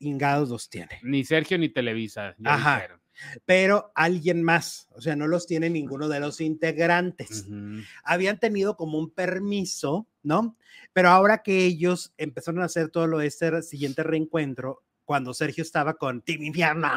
[0.00, 0.98] ingados los tiene.
[1.02, 2.34] Ni Sergio ni Televisa.
[2.44, 3.01] Ajá
[3.44, 7.46] pero alguien más, o sea, no los tiene ninguno de los integrantes.
[8.04, 10.56] Habían tenido como un permiso, ¿no?
[10.92, 15.62] Pero ahora que ellos empezaron a hacer todo lo de este siguiente reencuentro, cuando Sergio
[15.62, 16.88] estaba con Team Infierno,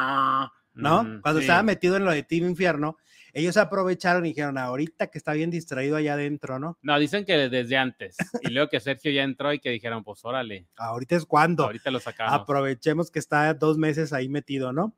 [0.74, 1.20] ¿no?
[1.22, 2.96] cuando estaba metido en lo de Team Infierno,
[3.32, 6.78] ellos aprovecharon y dijeron, ahorita que está bien distraído allá adentro, ¿no?
[6.80, 8.16] No, dicen que desde antes.
[8.40, 10.68] Y luego que Sergio ya entró y que dijeron, pues órale.
[10.76, 11.64] Ahorita es cuando.
[11.64, 12.32] Ahorita lo sacamos.
[12.32, 14.94] Aprovechemos que está dos meses ahí metido, ¿no?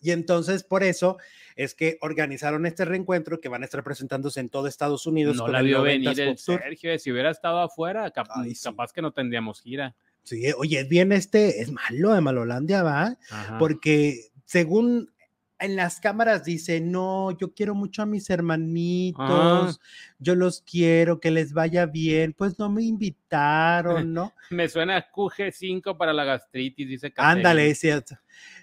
[0.00, 1.18] Y entonces por eso
[1.56, 5.36] es que organizaron este reencuentro que van a estar presentándose en todo Estados Unidos.
[5.36, 9.94] No la vio venir el Sergio, si hubiera estado afuera, capaz que no tendríamos gira.
[10.22, 13.16] Sí, oye, es bien este, es malo de Malolandia, ¿va?
[13.58, 15.10] Porque según
[15.58, 19.72] en las cámaras dice, no, yo quiero mucho a mis hermanitos, ah.
[20.18, 24.32] yo los quiero, que les vaya bien, pues no me invitaron, ¿no?
[24.50, 28.16] me suena QG5 para la gastritis, dice Ándale, es cierto.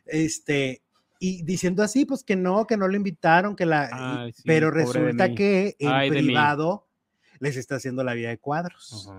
[0.05, 0.83] Este,
[1.25, 5.75] y diciendo así, pues que no, que no lo invitaron, que la, pero resulta que
[5.79, 6.87] en privado
[7.39, 9.09] les está haciendo la vida de cuadros.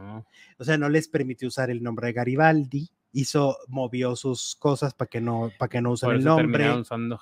[0.56, 5.08] O sea, no les permitió usar el nombre de Garibaldi, hizo, movió sus cosas para
[5.08, 6.70] que no, para que no usen el nombre.
[6.70, 7.18] Usando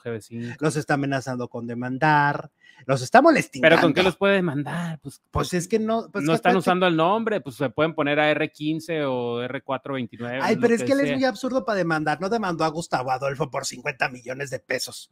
[0.59, 2.51] Los está amenazando con demandar,
[2.85, 3.69] los está molestando.
[3.69, 4.99] Pero ¿con qué los puede demandar?
[5.01, 6.09] Pues, pues, pues es que no.
[6.11, 10.41] Pues no están usando el nombre, pues se pueden poner a R15 o R429.
[10.43, 12.21] Ay, pero es que él es muy absurdo para demandar.
[12.21, 15.09] No demandó a Gustavo Adolfo por 50 millones de pesos.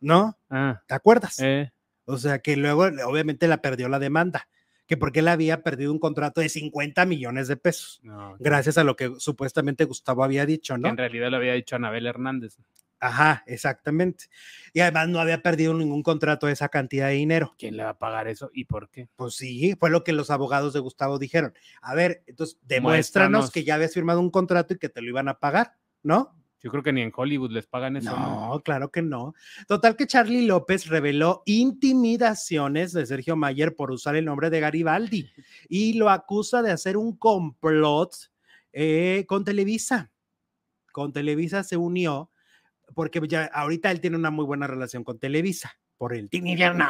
[0.00, 0.38] ¿No?
[0.48, 0.80] Ah.
[0.86, 1.38] ¿Te acuerdas?
[1.40, 1.72] Eh.
[2.04, 4.48] O sea que luego, obviamente, la perdió la demanda
[4.90, 8.02] que porque él había perdido un contrato de 50 millones de pesos,
[8.40, 10.88] gracias a lo que supuestamente Gustavo había dicho, ¿no?
[10.88, 12.56] en realidad lo había dicho Anabel Hernández.
[12.98, 14.24] Ajá, exactamente.
[14.72, 17.54] Y además no había perdido ningún contrato de esa cantidad de dinero.
[17.56, 19.06] ¿Quién le va a pagar eso y por qué?
[19.14, 21.54] Pues sí, fue lo que los abogados de Gustavo dijeron.
[21.82, 25.28] A ver, entonces demuéstranos que ya habías firmado un contrato y que te lo iban
[25.28, 26.34] a pagar, ¿no?
[26.62, 28.14] Yo creo que ni en Hollywood les pagan eso.
[28.14, 29.34] No, claro que no.
[29.66, 35.30] Total que Charlie López reveló intimidaciones de Sergio Mayer por usar el nombre de Garibaldi
[35.68, 38.14] y lo acusa de hacer un complot
[38.72, 40.10] eh, con Televisa.
[40.92, 42.30] Con Televisa se unió
[42.94, 46.84] porque ya ahorita él tiene una muy buena relación con Televisa por el Team Invierno,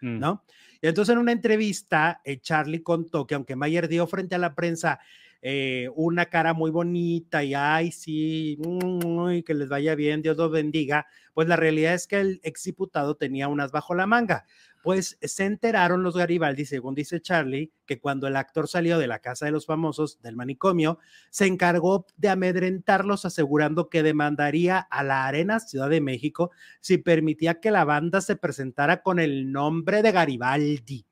[0.00, 0.18] mm.
[0.18, 0.44] ¿no?
[0.80, 4.54] Y entonces en una entrevista, eh, Charlie contó que aunque Mayer dio frente a la
[4.54, 5.00] prensa
[5.40, 10.50] eh, una cara muy bonita y ay, sí, mm, que les vaya bien, Dios los
[10.50, 14.44] bendiga, pues la realidad es que el exdiputado tenía unas bajo la manga.
[14.82, 19.18] Pues se enteraron los Garibaldi, según dice Charlie, que cuando el actor salió de la
[19.18, 20.98] casa de los famosos del manicomio,
[21.30, 27.60] se encargó de amedrentarlos asegurando que demandaría a la Arena Ciudad de México si permitía
[27.60, 31.06] que la banda se presentara con el nombre de Garibaldi.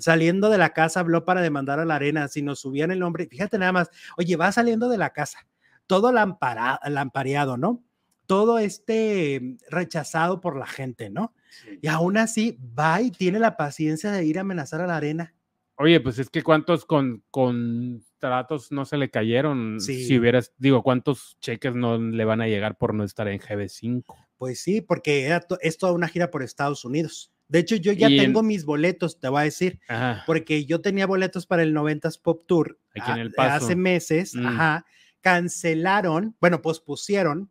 [0.00, 3.26] Saliendo de la casa habló para demandar a la arena, si nos subían el nombre,
[3.26, 5.46] fíjate nada más, oye, va saliendo de la casa,
[5.86, 7.84] todo lampareado, ¿no?
[8.26, 11.34] Todo este rechazado por la gente, ¿no?
[11.80, 15.34] Y aún así va y tiene la paciencia de ir a amenazar a la arena.
[15.80, 19.80] Oye, pues es que cuántos con, contratos no se le cayeron.
[19.80, 24.02] Si hubieras, digo, cuántos cheques no le van a llegar por no estar en GB5.
[24.36, 27.32] Pues sí, porque es toda una gira por Estados Unidos.
[27.48, 29.80] De hecho, yo ya tengo mis boletos, te voy a decir,
[30.26, 34.46] porque yo tenía boletos para el 90s Pop Tour Aquí en el hace meses, mm.
[34.46, 34.86] ajá,
[35.20, 37.50] cancelaron, bueno, pospusieron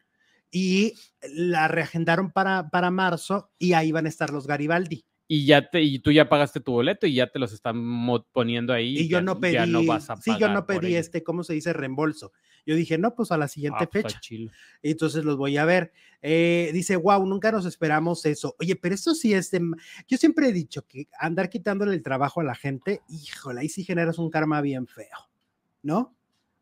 [0.52, 5.06] y la reagendaron para, para marzo y ahí van a estar los Garibaldi.
[5.30, 7.78] Y ya te, y tú ya pagaste tu boleto y ya te los están
[8.32, 8.98] poniendo ahí.
[8.98, 9.58] Y yo no pedí,
[10.22, 11.74] sí, yo no pedí este, ¿cómo se dice?
[11.74, 12.32] Reembolso.
[12.66, 14.20] Yo dije, no, pues a la siguiente ah, pues, fecha.
[14.82, 15.94] Entonces los voy a ver.
[16.22, 18.56] Eh, dice, wow, nunca nos esperamos eso.
[18.60, 19.62] Oye, pero eso sí es de...
[20.08, 23.84] Yo siempre he dicho que andar quitándole el trabajo a la gente, híjole, ahí sí
[23.84, 25.30] generas un karma bien feo,
[25.82, 26.14] ¿no?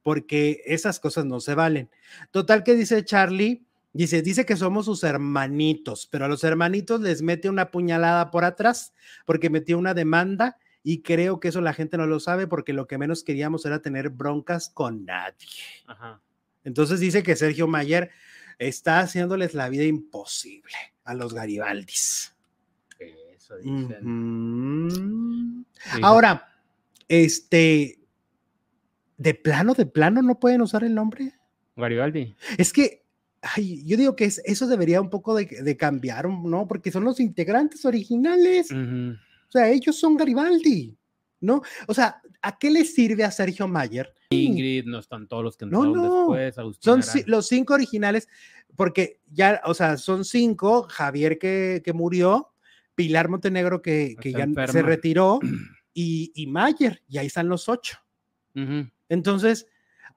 [0.03, 1.89] Porque esas cosas no se valen.
[2.30, 3.64] Total que dice Charlie,
[3.96, 8.43] Dice, dice que somos sus hermanitos, pero a los hermanitos les mete una puñalada por
[8.43, 8.93] atrás
[9.26, 12.88] porque metió una demanda y creo que eso la gente no lo sabe porque lo
[12.88, 15.48] que menos queríamos era tener broncas con nadie.
[16.66, 18.12] Entonces dice que Sergio Mayer
[18.60, 20.76] está haciéndoles la vida imposible
[21.06, 22.36] a los Garibaldis.
[23.00, 25.66] Eso dicen.
[26.02, 26.54] Ahora,
[27.08, 27.98] este,
[29.16, 31.32] de plano, de plano, no pueden usar el nombre.
[31.78, 32.36] Garibaldi.
[32.58, 33.05] Es que
[33.54, 36.68] Ay, yo digo que eso debería un poco de, cambiar, ¿no?
[36.68, 38.72] Porque son los integrantes originales.
[38.72, 40.98] O sea, ellos son Garibaldi,
[41.41, 41.62] ¿no?
[41.88, 44.12] O sea, ¿a qué le sirve a Sergio Mayer?
[44.32, 46.78] Ingrid, no están todos los que entraron no, después.
[46.80, 48.28] son los cinco originales,
[48.76, 52.52] porque ya, o sea, son cinco, Javier que, que murió,
[52.96, 55.39] Pilar Montenegro que, que ya se retiró,
[55.93, 58.00] y, y Mayer, y ahí están los ocho.
[59.10, 59.68] Entonces,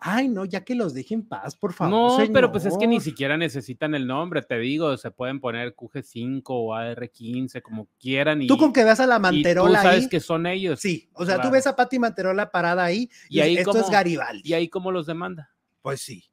[0.01, 2.21] ay, no, ya que los dejen paz, por favor.
[2.21, 5.75] No, pero pues es que ni siquiera necesitan el nombre, te digo, se pueden poner
[5.75, 8.43] QG5 o AR15, como quieran.
[8.43, 10.81] Y, tú con que veas a la Manterola tú sabes que son ellos.
[10.81, 14.49] Sí, o sea, tú ves a Pati Manterola parada ahí y, ahí esto es Garibaldi.
[14.49, 15.51] ¿Y ahí cómo los demanda?
[15.83, 16.25] Pues sí.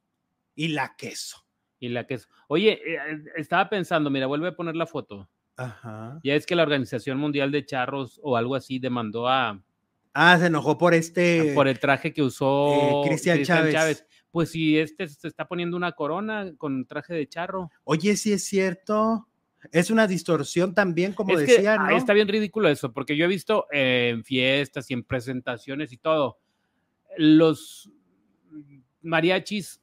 [0.56, 1.46] Y la queso.
[1.80, 2.28] Y la queso.
[2.48, 5.30] Oye, eh, eh, estaba pensando, mira, vuelve a poner la foto.
[5.58, 6.20] Ajá.
[6.24, 9.62] Ya es que la Organización Mundial de Charros o algo así demandó a,
[10.18, 11.52] Ah, se enojó por este.
[11.54, 14.08] Por el traje que usó eh, Cristian Chávez.
[14.32, 17.70] Pues si este se está poniendo una corona con traje de charro.
[17.84, 19.28] Oye, sí es cierto.
[19.72, 21.98] Es una distorsión también, como decía, ¿no?
[21.98, 26.40] Está bien ridículo eso, porque yo he visto en fiestas y en presentaciones y todo,
[27.18, 27.92] los
[29.02, 29.82] mariachis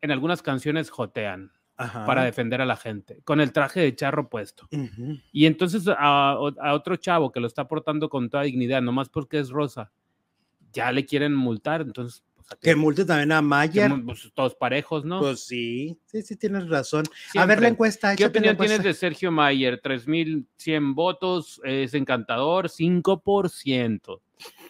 [0.00, 4.68] en algunas canciones jotean para defender a la gente, con el traje de charro puesto.
[5.32, 9.50] Y entonces a, otro chavo que lo está portando con toda dignidad, nomás porque es
[9.50, 9.90] rosa,
[10.72, 12.22] ya le quieren multar, entonces...
[12.36, 13.90] Pues, que multe también a Mayer.
[14.04, 15.20] Pues, todos parejos, ¿no?
[15.20, 17.04] Pues sí, sí, sí, tienes razón.
[17.36, 18.16] A ver la encuesta.
[18.16, 19.80] ¿Qué opinión tienes de Sergio Mayer?
[19.80, 24.20] 3.100 votos, es encantador, 5%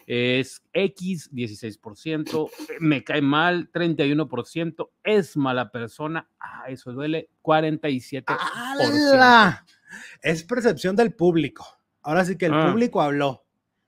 [0.07, 2.49] es X 16%,
[2.79, 8.23] me cae mal 31%, es mala persona, ah, eso duele 47%.
[8.27, 9.65] ¡Hala!
[10.21, 11.65] Es percepción del público.
[12.01, 12.69] Ahora sí que el ah.
[12.69, 13.43] público habló.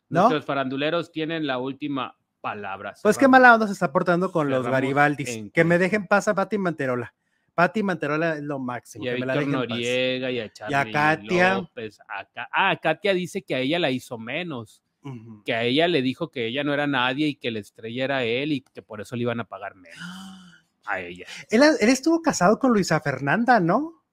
[0.09, 0.29] ¿no?
[0.29, 2.93] Los faranduleros tienen la última palabra.
[3.01, 5.51] Pues qué mala onda se está portando con los Garibaldis.
[5.51, 7.13] Que me dejen pasar a Pati Manterola.
[7.53, 9.05] Pati Manterola es lo máximo.
[9.05, 11.53] Y a Noriega y a Charlie y a Katia.
[11.55, 11.99] López.
[12.51, 14.83] Ah, Katia dice que a ella la hizo menos
[15.45, 18.23] que a ella le dijo que ella no era nadie y que la estrella era
[18.23, 19.99] él y que por eso le iban a pagar menos
[20.85, 21.25] a ella.
[21.49, 24.03] Él, estuvo casado con Luisa Fernanda, ¿no?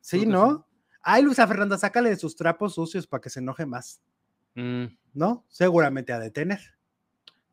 [0.00, 0.66] Sí, ¿no?
[1.00, 4.02] Ay, Luisa Fernanda, sácale de sus trapos sucios para que se enoje más.
[4.54, 4.86] Mm.
[5.14, 5.44] ¿No?
[5.48, 6.60] Seguramente a detener.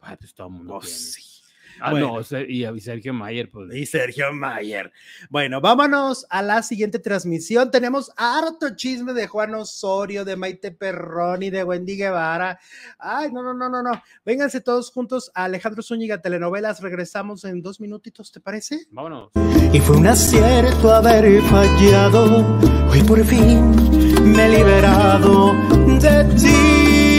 [0.01, 0.75] Ay, pues todo el mundo.
[0.75, 1.34] Oh, sí.
[1.79, 3.49] Ah, no, y Sergio Mayer.
[3.49, 3.73] Pues.
[3.75, 4.91] Y Sergio Mayer.
[5.29, 7.71] Bueno, vámonos a la siguiente transmisión.
[7.71, 12.59] Tenemos harto chisme de Juan Osorio, de Maite Perroni, de Wendy Guevara.
[12.99, 14.01] Ay, no, no, no, no, no.
[14.25, 16.81] Vénganse todos juntos a Alejandro Zúñiga Telenovelas.
[16.81, 18.87] Regresamos en dos minutitos, ¿te parece?
[18.91, 19.31] Vámonos.
[19.73, 22.45] Y fue un acierto haber fallado.
[22.89, 23.71] Hoy por fin
[24.23, 25.53] me he liberado
[25.99, 27.14] de ti.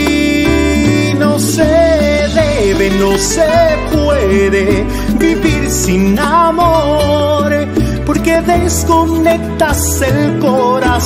[1.19, 3.47] No se debe, no se
[3.91, 4.85] puede
[5.17, 7.51] vivir sin amor,
[8.05, 10.97] porque desconectas el corazón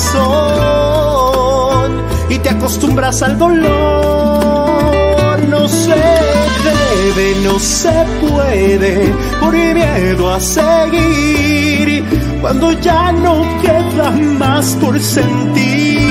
[2.28, 5.38] y te acostumbras al dolor.
[5.48, 12.04] No se debe, no se puede, por miedo a seguir,
[12.40, 16.01] cuando ya no queda más por sentir